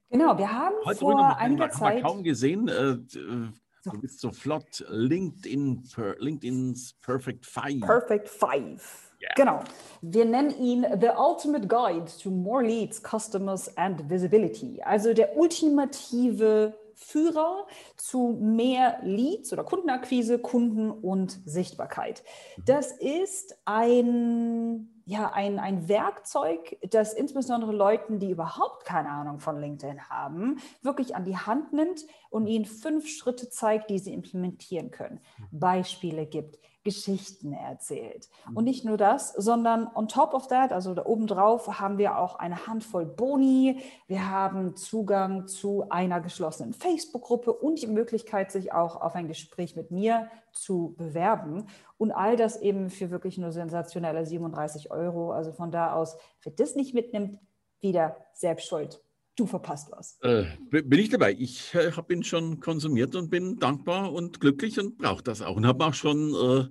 Genau, 0.09 0.37
wir 0.37 0.51
haben 0.51 0.75
Heute 0.85 0.99
vor 0.99 1.37
einiger 1.37 1.69
Zeit... 1.69 2.03
kaum 2.03 2.23
gesehen, 2.23 2.67
äh, 2.67 2.91
äh 2.91 3.49
du 3.91 3.99
bist 3.99 4.19
so 4.19 4.31
flott, 4.31 4.85
LinkedIn, 4.89 5.83
per, 5.93 6.15
LinkedIn's 6.19 6.93
Perfect 7.01 7.45
Five. 7.45 7.81
Perfect 7.81 8.29
Five. 8.29 9.07
Yeah. 9.21 9.33
Genau. 9.35 9.63
Wir 10.01 10.25
nennen 10.25 10.51
ihn 10.59 10.85
The 10.99 11.09
Ultimate 11.17 11.67
Guide 11.67 12.05
to 12.21 12.29
More 12.29 12.63
Leads, 12.63 13.01
Customers 13.01 13.75
and 13.77 14.09
Visibility. 14.09 14.81
Also 14.83 15.13
der 15.13 15.35
ultimative 15.35 16.75
Führer 16.93 17.67
zu 17.95 18.37
mehr 18.41 18.99
Leads 19.03 19.53
oder 19.53 19.63
Kundenakquise, 19.63 20.39
Kunden 20.39 20.91
und 20.91 21.39
Sichtbarkeit. 21.45 22.23
Mhm. 22.57 22.63
Das 22.65 22.91
ist 22.91 23.55
ein, 23.65 24.96
ja, 25.07 25.31
ein, 25.31 25.57
ein 25.57 25.87
Werkzeug, 25.87 26.77
das 26.89 27.13
insbesondere 27.13 27.71
Leuten, 27.71 28.19
die 28.19 28.29
überhaupt 28.29 28.83
keine 28.83 29.09
Ahnung 29.09 29.39
von 29.39 29.57
LinkedIn 29.57 30.09
haben, 30.09 30.59
wirklich 30.81 31.15
an 31.15 31.23
die 31.23 31.37
Hand 31.37 31.71
nimmt 31.71 32.01
und 32.29 32.45
ihnen 32.45 32.65
fünf 32.65 33.07
Schritte 33.07 33.49
zeigt, 33.49 33.89
die 33.89 33.99
sie 33.99 34.13
implementieren 34.13 34.91
können. 34.91 35.21
Mhm. 35.37 35.59
Beispiele 35.59 36.25
gibt, 36.25 36.59
Geschichten 36.87 37.51
erzählt. 37.51 38.29
Und 38.55 38.63
nicht 38.63 38.85
nur 38.85 38.95
das, 38.95 39.33
sondern 39.33 39.89
on 39.93 40.07
top 40.07 40.33
of 40.33 40.47
that, 40.47 40.71
also 40.71 40.93
da 40.93 41.05
oben 41.05 41.27
drauf, 41.27 41.81
haben 41.81 41.97
wir 41.97 42.17
auch 42.17 42.35
eine 42.35 42.65
Handvoll 42.65 43.05
Boni. 43.05 43.81
Wir 44.07 44.31
haben 44.31 44.77
Zugang 44.77 45.47
zu 45.47 45.89
einer 45.89 46.21
geschlossenen 46.21 46.71
Facebook-Gruppe 46.71 47.51
und 47.51 47.81
die 47.81 47.87
Möglichkeit, 47.87 48.53
sich 48.53 48.71
auch 48.71 49.01
auf 49.01 49.15
ein 49.15 49.27
Gespräch 49.27 49.75
mit 49.75 49.91
mir 49.91 50.29
zu 50.53 50.95
bewerben. 50.97 51.67
Und 51.97 52.13
all 52.13 52.37
das 52.37 52.61
eben 52.61 52.89
für 52.89 53.11
wirklich 53.11 53.37
nur 53.37 53.51
sensationelle 53.51 54.25
37 54.25 54.89
Euro. 54.89 55.33
Also 55.33 55.51
von 55.51 55.71
da 55.71 55.91
aus, 55.91 56.15
wer 56.41 56.53
das 56.53 56.75
nicht 56.75 56.93
mitnimmt, 56.93 57.37
wieder 57.81 58.15
selbst 58.31 58.65
schuld 58.65 59.03
du 59.37 59.45
verpasst 59.45 59.89
was. 59.91 60.17
Äh, 60.21 60.45
bin 60.69 60.99
ich 60.99 61.09
dabei. 61.09 61.35
Ich 61.37 61.73
äh, 61.73 61.91
habe 61.91 62.13
ihn 62.13 62.23
schon 62.23 62.59
konsumiert 62.59 63.15
und 63.15 63.29
bin 63.29 63.57
dankbar 63.57 64.11
und 64.11 64.41
glücklich 64.41 64.79
und 64.79 64.97
brauche 64.97 65.23
das 65.23 65.41
auch. 65.41 65.55
Und 65.55 65.65
habe 65.65 65.85
auch 65.85 65.93
schon 65.93 66.33
äh, 66.33 66.67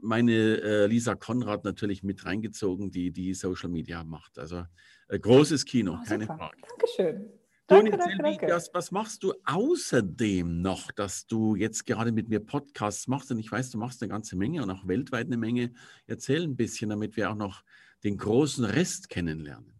meine 0.00 0.32
äh, 0.32 0.86
Lisa 0.86 1.14
Konrad 1.14 1.64
natürlich 1.64 2.02
mit 2.02 2.24
reingezogen, 2.24 2.90
die 2.90 3.12
die 3.12 3.34
Social 3.34 3.68
Media 3.68 4.02
macht. 4.02 4.38
Also 4.38 4.64
äh, 5.08 5.18
großes 5.18 5.64
Kino, 5.64 5.98
oh, 6.00 6.04
keine 6.04 6.24
super. 6.24 6.38
Frage. 6.38 6.56
Dankeschön. 6.68 7.30
Toni, 7.68 7.90
danke, 7.90 8.04
danke, 8.04 8.22
danke. 8.22 8.46
Das, 8.46 8.70
was 8.72 8.92
machst 8.92 9.24
du 9.24 9.34
außerdem 9.44 10.62
noch, 10.62 10.92
dass 10.92 11.26
du 11.26 11.56
jetzt 11.56 11.84
gerade 11.84 12.12
mit 12.12 12.28
mir 12.28 12.38
Podcasts 12.38 13.08
machst? 13.08 13.30
Und 13.32 13.40
ich 13.40 13.50
weiß, 13.50 13.70
du 13.70 13.78
machst 13.78 14.02
eine 14.02 14.08
ganze 14.08 14.36
Menge 14.36 14.62
und 14.62 14.70
auch 14.70 14.86
weltweit 14.86 15.26
eine 15.26 15.36
Menge. 15.36 15.72
Erzähl 16.06 16.44
ein 16.44 16.56
bisschen, 16.56 16.90
damit 16.90 17.16
wir 17.16 17.30
auch 17.30 17.34
noch 17.34 17.64
den 18.04 18.18
großen 18.18 18.64
Rest 18.64 19.08
kennenlernen 19.08 19.75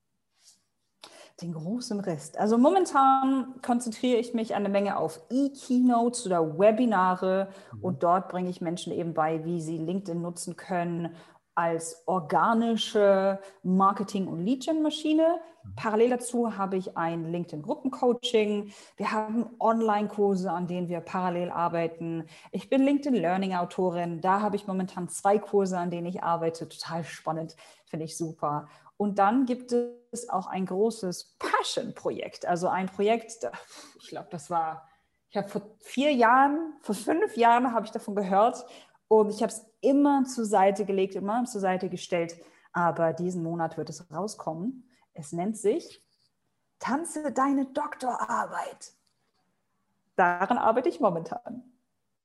den 1.43 1.53
großen 1.53 2.01
Rest. 2.01 2.39
Also 2.39 2.57
momentan 2.57 3.55
konzentriere 3.61 4.19
ich 4.19 4.33
mich 4.33 4.55
eine 4.55 4.71
Menge 4.71 4.97
auf 4.97 5.21
E-Keynotes 5.31 6.27
oder 6.27 6.59
Webinare 6.59 7.49
mhm. 7.73 7.85
und 7.85 8.03
dort 8.03 8.29
bringe 8.29 8.49
ich 8.49 8.61
Menschen 8.61 8.93
eben 8.93 9.13
bei, 9.13 9.45
wie 9.45 9.61
sie 9.61 9.77
LinkedIn 9.77 10.23
nutzen 10.23 10.57
können, 10.57 11.15
als 11.57 12.03
organische 12.07 13.41
Marketing- 13.63 14.29
und 14.29 14.45
Lead-Gen-Maschine. 14.45 15.41
Parallel 15.75 16.11
dazu 16.11 16.59
habe 16.59 16.77
ich 16.77 16.99
ein 16.99 17.33
LinkedIn-Gruppencoaching. 17.33 18.73
Wir 18.97 19.11
haben 19.11 19.47
Online-Kurse, 19.59 20.53
an 20.53 20.67
denen 20.67 20.89
wir 20.89 21.01
parallel 21.01 21.51
arbeiten. 21.51 22.27
Ich 22.53 22.69
bin 22.69 22.83
LinkedIn-Learning-Autorin. 22.83 24.21
Da 24.21 24.43
habe 24.43 24.57
ich 24.57 24.67
momentan 24.67 25.09
zwei 25.09 25.39
Kurse, 25.39 25.79
an 25.79 25.91
denen 25.91 26.07
ich 26.07 26.23
arbeite. 26.23 26.69
Total 26.69 27.03
spannend, 27.05 27.57
finde 27.87 28.05
ich 28.05 28.19
super. 28.19 28.69
Und 28.99 29.19
dann 29.19 29.47
gibt 29.47 29.73
es 29.73 29.89
auch 30.31 30.47
ein 30.47 30.67
großes 30.67 31.37
Passion-Projekt, 31.39 32.47
also 32.47 32.69
ein 32.69 32.87
Projekt, 32.87 33.49
ich 34.01 34.09
glaube, 34.09 34.29
das 34.31 34.51
war, 34.51 34.89
ich 35.31 35.37
habe 35.37 35.49
vor 35.49 35.77
vier 35.81 36.13
Jahren, 36.13 36.75
vor 36.81 36.95
fünf 36.95 37.37
Jahren 37.37 37.73
habe 37.73 37.87
ich 37.87 37.93
davon 37.93 38.15
gehört 38.15 38.65
und 39.09 39.31
ich 39.31 39.43
habe 39.43 39.53
es 39.53 39.65
immer 39.81 40.25
zur 40.25 40.45
Seite 40.45 40.85
gelegt, 40.85 41.15
immer 41.15 41.45
zur 41.45 41.61
Seite 41.61 41.89
gestellt. 41.89 42.37
Aber 42.73 43.13
diesen 43.13 43.43
Monat 43.43 43.77
wird 43.77 43.89
es 43.89 44.11
rauskommen. 44.11 44.89
Es 45.15 45.33
nennt 45.33 45.57
sich 45.57 46.03
Tanze 46.79 47.33
deine 47.33 47.67
Doktorarbeit. 47.67 48.93
Daran 50.17 50.59
arbeite 50.59 50.89
ich 50.89 51.01
momentan. 51.01 51.63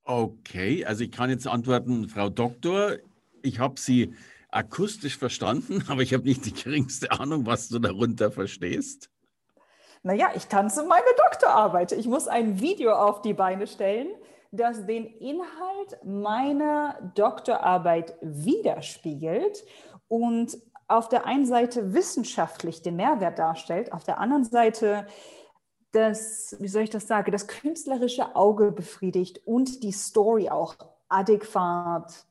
Okay, 0.04 0.84
also 0.86 1.04
ich 1.04 1.12
kann 1.12 1.30
jetzt 1.30 1.47
antworten, 1.47 2.10
Frau 2.10 2.30
Doktor, 2.30 2.97
ich 3.43 3.60
habe 3.60 3.80
Sie 3.80 4.13
akustisch 4.52 5.18
verstanden, 5.18 5.84
aber 5.90 6.02
ich 6.02 6.14
habe 6.14 6.24
nicht 6.24 6.46
die 6.46 6.54
geringste 6.54 7.12
Ahnung, 7.12 7.46
was 7.46 7.70
du 7.70 7.80
darunter 7.80 8.32
verstehst. 8.32 9.10
Naja, 10.04 10.32
ich 10.36 10.48
tanze 10.48 10.84
meine 10.86 11.06
Doktorarbeit. 11.18 11.92
Ich 11.92 12.08
muss 12.08 12.28
ein 12.28 12.60
Video 12.60 12.94
auf 12.94 13.22
die 13.22 13.34
Beine 13.34 13.68
stellen, 13.68 14.08
das 14.52 14.86
den 14.86 15.06
Inhalt 15.06 16.04
meiner 16.04 17.12
Doktorarbeit 17.16 18.16
widerspiegelt 18.22 19.64
und 20.08 20.58
auf 20.88 21.08
der 21.08 21.26
einen 21.26 21.46
Seite 21.46 21.94
wissenschaftlich 21.94 22.82
den 22.82 22.98
Mehrwert 22.98 23.40
darstellt, 23.40 23.94
auf 23.94 24.04
der 24.04 24.20
anderen 24.20 24.44
Seite 24.44 25.08
das, 25.94 26.56
wie 26.60 26.68
soll 26.68 26.84
ich 26.84 26.90
das 26.90 27.08
sagen, 27.08 27.32
das 27.32 27.48
künstlerische 27.48 28.36
Auge 28.36 28.72
befriedigt 28.72 29.42
und 29.46 29.84
die 29.84 29.92
Story 29.92 30.50
auch 30.50 30.76
adäquat 31.10 32.26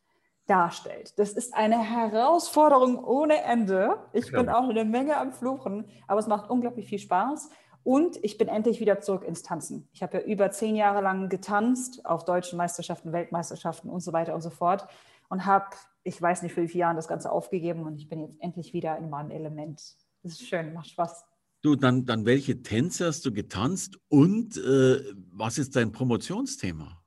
darstellt. 0.51 1.17
Das 1.19 1.33
ist 1.33 1.55
eine 1.55 1.79
Herausforderung 1.79 3.03
ohne 3.05 3.43
Ende. 3.43 3.99
Ich 4.13 4.33
bin 4.33 4.49
auch 4.49 4.69
eine 4.69 4.85
Menge 4.85 5.17
am 5.17 5.33
Fluchen, 5.33 5.87
aber 6.09 6.19
es 6.19 6.27
macht 6.27 6.51
unglaublich 6.51 6.89
viel 6.89 6.99
Spaß. 6.99 7.51
Und 7.83 8.23
ich 8.23 8.37
bin 8.37 8.49
endlich 8.49 8.81
wieder 8.81 9.01
zurück 9.01 9.25
ins 9.25 9.43
Tanzen. 9.43 9.89
Ich 9.93 10.03
habe 10.03 10.19
ja 10.19 10.25
über 10.25 10.51
zehn 10.51 10.77
Jahre 10.77 11.01
lang 11.01 11.29
getanzt 11.29 12.05
auf 12.05 12.25
deutschen 12.25 12.59
Meisterschaften, 12.59 13.13
Weltmeisterschaften 13.13 13.89
und 13.89 14.01
so 14.01 14.13
weiter 14.13 14.35
und 14.35 14.43
so 14.43 14.51
fort 14.51 14.87
und 15.31 15.47
habe, 15.47 15.67
ich 16.03 16.21
weiß 16.21 16.43
nicht, 16.43 16.53
für 16.53 16.63
wie 16.63 16.69
viele 16.69 16.81
Jahre 16.81 16.97
das 16.97 17.09
Ganze 17.09 17.31
aufgegeben 17.31 17.85
und 17.85 17.97
ich 17.97 18.09
bin 18.09 18.21
jetzt 18.21 18.37
endlich 18.41 18.75
wieder 18.75 18.99
in 18.99 19.09
meinem 19.09 19.31
Element. 19.31 19.81
Das 20.23 20.33
ist 20.33 20.47
schön, 20.47 20.75
macht 20.75 20.91
Spaß. 20.91 21.25
Du, 21.63 21.77
dann, 21.77 22.05
dann 22.05 22.27
welche 22.27 22.63
Tänze 22.63 23.07
hast 23.07 23.25
du 23.25 23.33
getanzt 23.33 23.99
und 24.09 24.57
äh, 24.59 25.01
was 25.33 25.59
ist 25.59 25.77
dein 25.77 25.93
Promotionsthema? 25.93 27.00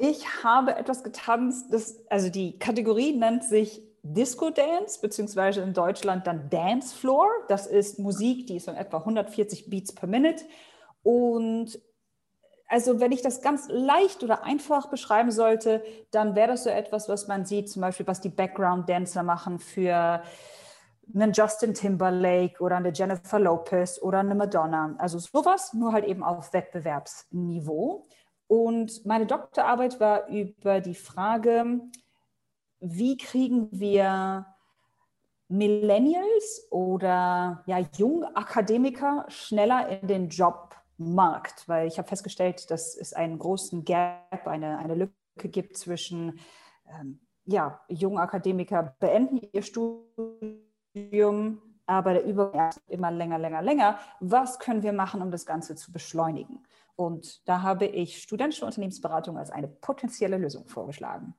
Ich 0.00 0.44
habe 0.44 0.76
etwas 0.76 1.02
getanzt, 1.02 1.72
das, 1.72 2.06
also 2.08 2.30
die 2.30 2.56
Kategorie 2.56 3.16
nennt 3.16 3.42
sich 3.42 3.82
Disco 4.02 4.50
Dance, 4.50 5.00
beziehungsweise 5.00 5.60
in 5.60 5.74
Deutschland 5.74 6.24
dann 6.28 6.48
Dance 6.50 6.94
Floor. 6.94 7.26
Das 7.48 7.66
ist 7.66 7.98
Musik, 7.98 8.46
die 8.46 8.56
ist 8.56 8.66
so 8.66 8.70
etwa 8.70 8.98
140 8.98 9.68
Beats 9.68 9.92
per 9.92 10.08
Minute. 10.08 10.44
Und 11.02 11.80
also 12.68 13.00
wenn 13.00 13.10
ich 13.10 13.22
das 13.22 13.42
ganz 13.42 13.66
leicht 13.68 14.22
oder 14.22 14.44
einfach 14.44 14.88
beschreiben 14.88 15.32
sollte, 15.32 15.82
dann 16.12 16.36
wäre 16.36 16.48
das 16.48 16.62
so 16.62 16.70
etwas, 16.70 17.08
was 17.08 17.26
man 17.26 17.44
sieht, 17.44 17.68
zum 17.68 17.82
Beispiel, 17.82 18.06
was 18.06 18.20
die 18.20 18.28
Background-Dancer 18.28 19.24
machen 19.24 19.58
für 19.58 20.22
einen 21.12 21.32
Justin 21.32 21.74
Timberlake 21.74 22.62
oder 22.62 22.76
eine 22.76 22.92
Jennifer 22.92 23.40
Lopez 23.40 24.00
oder 24.00 24.18
eine 24.18 24.36
Madonna. 24.36 24.94
Also 24.98 25.18
sowas, 25.18 25.72
nur 25.72 25.92
halt 25.92 26.04
eben 26.04 26.22
auf 26.22 26.52
Wettbewerbsniveau. 26.52 28.06
Und 28.48 29.04
meine 29.04 29.26
Doktorarbeit 29.26 30.00
war 30.00 30.26
über 30.28 30.80
die 30.80 30.94
Frage, 30.94 31.80
wie 32.80 33.16
kriegen 33.16 33.68
wir 33.70 34.46
Millennials 35.48 36.66
oder 36.70 37.62
ja, 37.66 37.78
junge 37.96 38.34
Akademiker 38.36 39.26
schneller 39.28 40.00
in 40.00 40.08
den 40.08 40.28
Jobmarkt? 40.30 41.68
Weil 41.68 41.88
ich 41.88 41.98
habe 41.98 42.08
festgestellt, 42.08 42.70
dass 42.70 42.96
es 42.96 43.12
einen 43.12 43.38
großen 43.38 43.84
Gap, 43.84 44.46
eine, 44.46 44.78
eine 44.78 44.94
Lücke 44.94 45.48
gibt 45.50 45.76
zwischen 45.76 46.40
ähm, 46.98 47.20
ja, 47.44 47.80
junge 47.88 48.26
beenden 48.98 49.40
ihr 49.52 49.62
Studium, 49.62 49.92
aber 51.86 52.14
der 52.14 52.24
Übergang 52.24 52.70
immer 52.88 53.10
länger, 53.10 53.38
länger, 53.38 53.62
länger. 53.62 53.98
Was 54.20 54.58
können 54.58 54.82
wir 54.82 54.92
machen, 54.92 55.22
um 55.22 55.30
das 55.30 55.46
Ganze 55.46 55.74
zu 55.74 55.92
beschleunigen? 55.92 56.62
Und 56.98 57.46
da 57.48 57.62
habe 57.62 57.86
ich 57.86 58.20
studentische 58.20 58.66
Unternehmensberatung 58.66 59.38
als 59.38 59.50
eine 59.50 59.68
potenzielle 59.68 60.36
Lösung 60.36 60.66
vorgeschlagen. 60.66 61.32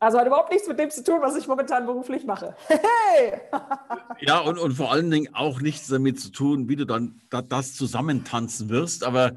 Also 0.00 0.18
hat 0.18 0.26
überhaupt 0.26 0.50
nichts 0.50 0.66
mit 0.66 0.76
dem 0.76 0.90
zu 0.90 1.04
tun, 1.04 1.20
was 1.22 1.36
ich 1.36 1.46
momentan 1.46 1.86
beruflich 1.86 2.24
mache. 2.24 2.56
Hey! 2.68 3.40
ja, 4.18 4.40
und, 4.40 4.58
und 4.58 4.72
vor 4.72 4.90
allen 4.90 5.08
Dingen 5.08 5.32
auch 5.34 5.60
nichts 5.60 5.86
damit 5.86 6.18
zu 6.20 6.30
tun, 6.32 6.68
wie 6.68 6.74
du 6.74 6.84
dann 6.84 7.22
das 7.30 7.74
zusammentanzen 7.74 8.68
wirst. 8.68 9.04
Aber 9.04 9.36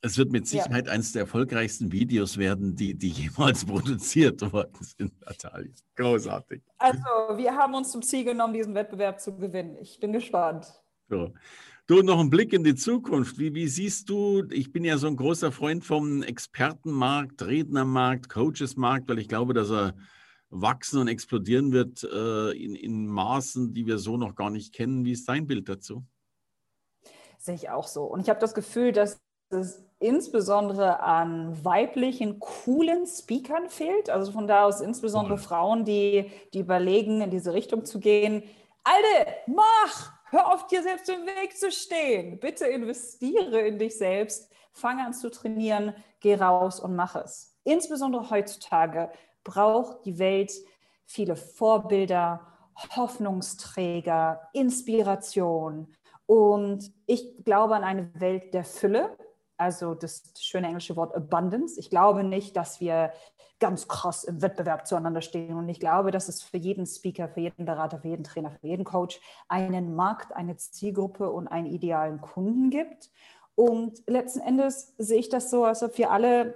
es 0.00 0.16
wird 0.16 0.32
mit 0.32 0.48
Sicherheit 0.48 0.86
ja. 0.86 0.92
eines 0.92 1.12
der 1.12 1.20
erfolgreichsten 1.20 1.92
Videos 1.92 2.38
werden, 2.38 2.74
die, 2.74 2.94
die 2.94 3.10
jemals 3.10 3.64
produziert 3.66 4.40
worden 4.54 4.78
sind, 4.80 5.20
Natalia. 5.20 5.74
Großartig. 5.96 6.62
Also, 6.78 7.04
wir 7.36 7.54
haben 7.54 7.74
uns 7.74 7.92
zum 7.92 8.00
Ziel 8.00 8.24
genommen, 8.24 8.54
diesen 8.54 8.74
Wettbewerb 8.74 9.20
zu 9.20 9.36
gewinnen. 9.36 9.76
Ich 9.78 10.00
bin 10.00 10.14
gespannt. 10.14 10.66
So. 11.10 11.34
Du, 11.88 12.00
noch 12.00 12.20
ein 12.20 12.30
Blick 12.30 12.52
in 12.52 12.62
die 12.62 12.76
Zukunft. 12.76 13.38
Wie, 13.38 13.54
wie 13.54 13.66
siehst 13.66 14.08
du, 14.08 14.44
ich 14.50 14.72
bin 14.72 14.84
ja 14.84 14.98
so 14.98 15.08
ein 15.08 15.16
großer 15.16 15.50
Freund 15.50 15.84
vom 15.84 16.22
Expertenmarkt, 16.22 17.42
Rednermarkt, 17.42 18.28
Coachesmarkt, 18.28 19.08
weil 19.08 19.18
ich 19.18 19.28
glaube, 19.28 19.52
dass 19.52 19.70
er 19.70 19.94
wachsen 20.48 21.00
und 21.00 21.08
explodieren 21.08 21.72
wird 21.72 22.04
äh, 22.04 22.52
in, 22.52 22.76
in 22.76 23.06
Maßen, 23.08 23.74
die 23.74 23.86
wir 23.86 23.98
so 23.98 24.16
noch 24.16 24.36
gar 24.36 24.50
nicht 24.50 24.72
kennen. 24.72 25.04
Wie 25.04 25.10
ist 25.10 25.28
dein 25.28 25.48
Bild 25.48 25.68
dazu? 25.68 26.04
Sehe 27.38 27.56
ich 27.56 27.68
auch 27.68 27.88
so. 27.88 28.04
Und 28.04 28.20
ich 28.20 28.28
habe 28.28 28.38
das 28.38 28.54
Gefühl, 28.54 28.92
dass 28.92 29.20
es 29.50 29.82
insbesondere 29.98 31.00
an 31.00 31.64
weiblichen, 31.64 32.38
coolen 32.38 33.06
Speakern 33.06 33.68
fehlt. 33.68 34.08
Also 34.08 34.30
von 34.30 34.46
da 34.46 34.66
aus 34.66 34.80
insbesondere 34.80 35.34
cool. 35.34 35.40
Frauen, 35.40 35.84
die, 35.84 36.30
die 36.54 36.60
überlegen, 36.60 37.22
in 37.22 37.30
diese 37.30 37.52
Richtung 37.52 37.84
zu 37.84 37.98
gehen. 37.98 38.44
Alte, 38.84 39.32
mach! 39.48 40.21
Hör 40.32 40.50
auf, 40.50 40.66
dir 40.66 40.82
selbst 40.82 41.10
im 41.10 41.26
Weg 41.26 41.58
zu 41.58 41.70
stehen. 41.70 42.40
Bitte 42.40 42.64
investiere 42.64 43.60
in 43.60 43.78
dich 43.78 43.98
selbst. 43.98 44.50
Fange 44.72 45.04
an 45.04 45.12
zu 45.12 45.30
trainieren, 45.30 45.94
geh 46.20 46.36
raus 46.36 46.80
und 46.80 46.96
mach 46.96 47.16
es. 47.16 47.54
Insbesondere 47.64 48.30
heutzutage 48.30 49.10
braucht 49.44 50.06
die 50.06 50.18
Welt 50.18 50.50
viele 51.04 51.36
Vorbilder, 51.36 52.40
Hoffnungsträger, 52.96 54.48
Inspiration. 54.54 55.94
Und 56.24 56.90
ich 57.04 57.44
glaube 57.44 57.76
an 57.76 57.84
eine 57.84 58.10
Welt 58.18 58.54
der 58.54 58.64
Fülle, 58.64 59.14
also 59.62 59.94
das 59.94 60.22
schöne 60.38 60.66
englische 60.66 60.96
Wort 60.96 61.14
Abundance. 61.14 61.78
Ich 61.78 61.90
glaube 61.90 62.24
nicht, 62.24 62.56
dass 62.56 62.80
wir 62.80 63.12
ganz 63.60 63.86
krass 63.86 64.24
im 64.24 64.42
Wettbewerb 64.42 64.86
zueinander 64.88 65.20
stehen. 65.20 65.56
Und 65.56 65.68
ich 65.68 65.78
glaube, 65.78 66.10
dass 66.10 66.28
es 66.28 66.42
für 66.42 66.56
jeden 66.56 66.84
Speaker, 66.84 67.28
für 67.28 67.40
jeden 67.40 67.64
Berater, 67.64 68.00
für 68.00 68.08
jeden 68.08 68.24
Trainer, 68.24 68.50
für 68.50 68.66
jeden 68.66 68.84
Coach 68.84 69.20
einen 69.48 69.94
Markt, 69.94 70.34
eine 70.34 70.56
Zielgruppe 70.56 71.30
und 71.30 71.46
einen 71.46 71.68
idealen 71.68 72.20
Kunden 72.20 72.70
gibt. 72.70 73.10
Und 73.54 74.02
letzten 74.08 74.40
Endes 74.40 74.94
sehe 74.98 75.20
ich 75.20 75.28
das 75.28 75.50
so, 75.50 75.64
als 75.64 75.82
ob 75.82 75.96
wir 75.96 76.10
alle 76.10 76.54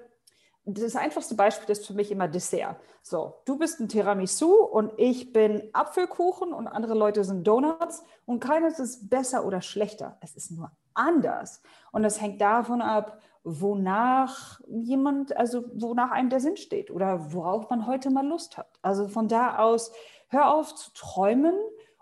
das 0.65 0.97
einfachste 0.97 1.37
Beispiel 1.37 1.71
ist 1.71 1.87
für 1.87 1.95
mich 1.95 2.11
immer 2.11 2.27
Dessert. 2.27 2.77
So, 3.03 3.35
du 3.45 3.57
bist 3.57 3.79
ein 3.79 3.89
Tiramisu 3.89 4.53
und 4.53 4.93
ich 4.97 5.33
bin 5.33 5.63
Apfelkuchen 5.73 6.53
und 6.53 6.67
andere 6.67 6.95
Leute 6.95 7.23
sind 7.23 7.47
Donuts 7.47 8.03
und 8.25 8.41
keines 8.41 8.81
ist 8.81 9.09
besser 9.09 9.45
oder 9.45 9.63
schlechter. 9.63 10.19
Es 10.21 10.35
ist 10.35 10.51
nur 10.51 10.73
anders. 10.97 11.63
Und 11.93 12.03
das 12.03 12.21
hängt 12.21 12.41
davon 12.41 12.83
ab, 12.83 13.21
wonach 13.45 14.61
jemand, 14.67 15.37
also 15.37 15.65
wonach 15.75 16.11
einem 16.11 16.31
der 16.31 16.41
Sinn 16.41 16.57
steht 16.57 16.91
oder 16.91 17.33
worauf 17.33 17.71
man 17.71 17.87
heute 17.87 18.11
mal 18.11 18.27
Lust 18.27 18.59
hat. 18.59 18.79
Also 18.83 19.07
von 19.07 19.29
da 19.29 19.59
aus, 19.59 19.93
hör 20.29 20.53
auf 20.53 20.75
zu 20.75 20.93
träumen 20.95 21.55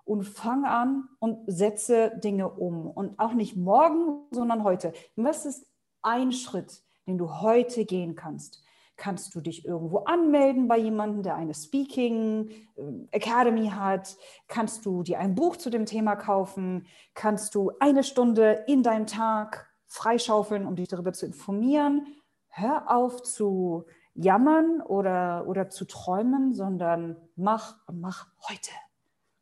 und 0.05 0.25
fang 0.25 0.65
an 0.65 1.09
und 1.19 1.39
setze 1.47 2.13
Dinge 2.23 2.49
um. 2.49 2.91
Und 2.91 3.19
auch 3.19 3.35
nicht 3.35 3.57
morgen, 3.57 4.27
sondern 4.31 4.65
heute. 4.65 4.93
Was 5.17 5.45
ist 5.45 5.67
ein 6.03 6.33
Schritt, 6.33 6.83
den 7.07 7.19
du 7.19 7.41
heute 7.41 7.85
gehen 7.85 8.15
kannst? 8.15 8.63
Kannst 8.97 9.35
du 9.35 9.41
dich 9.41 9.65
irgendwo 9.65 9.99
anmelden 9.99 10.69
bei 10.69 10.79
jemandem, 10.79 11.23
der 11.23 11.35
eine 11.35 11.55
Speaking 11.55 12.51
ähm, 12.77 13.09
Academy 13.11 13.69
hat? 13.69 14.17
Kannst 14.49 14.87
du 14.87 15.03
dir 15.03 15.19
ein 15.19 15.35
Buch 15.35 15.57
zu 15.57 15.71
dem 15.71 15.87
Thema 15.87 16.17
kaufen? 16.17 16.87
Kannst 17.15 17.55
du 17.55 17.73
eine 17.81 18.05
Stunde 18.05 18.65
in 18.67 18.83
deinem 18.83 19.07
Tag 19.07 19.69
freischaufeln, 19.95 20.67
um 20.67 20.77
dich 20.77 20.89
darüber 20.89 21.13
zu 21.13 21.27
informieren. 21.27 22.07
Hör 22.49 22.91
auf 22.91 23.23
zu 23.23 23.85
jammern 24.15 24.81
oder, 24.81 25.47
oder 25.47 25.71
zu 25.71 25.85
träumen, 25.87 26.53
sondern 26.53 27.17
mach 27.37 27.77
mach 27.93 28.27
heute. 28.49 28.71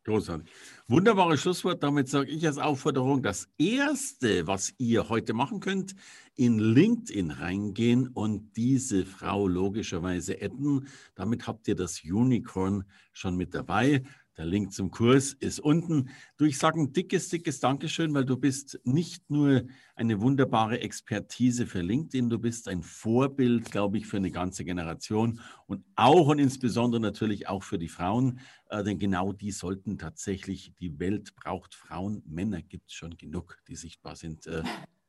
Großartig. 0.05 0.51
Wunderbares 0.89 1.43
Schlusswort. 1.43 1.83
Damit 1.83 2.09
sage 2.09 2.31
ich 2.31 2.45
als 2.45 2.59
Aufforderung, 2.59 3.23
das 3.23 3.49
Erste, 3.57 4.49
was 4.49 4.75
ihr 4.79 5.09
heute 5.09 5.33
machen 5.33 5.61
könnt, 5.61 5.95
in 6.35 6.59
LinkedIn 6.59 7.31
reingehen 7.31 8.09
und 8.09 8.57
diese 8.57 9.05
Frau 9.05 9.47
logischerweise 9.47 10.37
adden. 10.43 10.89
Damit 11.15 11.47
habt 11.47 11.69
ihr 11.69 11.77
das 11.77 12.03
Unicorn 12.03 12.85
schon 13.13 13.37
mit 13.37 13.55
dabei. 13.55 14.03
Der 14.39 14.47
Link 14.47 14.73
zum 14.73 14.91
Kurs 14.91 15.35
ist 15.35 15.61
unten. 15.61 16.09
Du, 16.39 16.47
ich 16.47 16.59
sage 16.59 16.81
ein 16.81 16.93
dickes, 16.95 17.29
dickes 17.29 17.61
Dankeschön, 17.61 18.15
weil 18.15 18.25
du 18.25 18.39
bist 18.39 18.81
nicht 18.85 19.29
nur 19.31 19.65
eine 19.95 20.23
wunderbare 20.23 20.81
Expertise 20.81 21.67
für 21.67 21.83
LinkedIn, 21.83 22.31
du 22.31 22.39
bist 22.39 22.67
ein 22.69 22.83
Vorbild, 22.83 23.71
glaube 23.71 23.99
ich, 23.99 24.07
für 24.07 24.17
eine 24.17 24.31
ganze 24.31 24.65
Generation 24.65 25.41
und 25.67 25.85
auch 25.97 26.29
und 26.29 26.39
insbesondere 26.39 27.01
natürlich 27.01 27.47
auch 27.49 27.63
für 27.63 27.79
die 27.79 27.89
Frauen, 27.89 28.41
äh, 28.71 28.83
denn 28.83 28.99
genau 28.99 29.33
die 29.33 29.51
sollten 29.51 29.99
tatsächlich, 29.99 30.73
die 30.81 30.99
Welt 30.99 31.35
braucht 31.35 31.75
Frauen, 31.75 32.23
Männer 32.27 32.63
gibt 32.63 32.89
es 32.89 32.95
schon 32.95 33.19
genug, 33.19 33.59
die 33.69 33.77
sichtbar 33.77 34.17
sind. 34.17 34.47
Äh, 34.47 34.63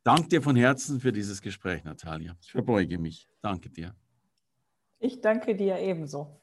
danke 0.03 0.27
dir 0.27 0.41
von 0.41 0.57
Herzen 0.57 0.99
für 0.99 1.13
dieses 1.13 1.41
Gespräch, 1.41 1.85
Natalia. 1.85 2.35
Ich 2.41 2.51
verbeuge 2.51 2.97
mich. 2.97 3.29
Danke 3.41 3.69
dir. 3.69 3.95
Ich 4.99 5.21
danke 5.21 5.55
dir 5.55 5.79
ebenso. 5.79 6.42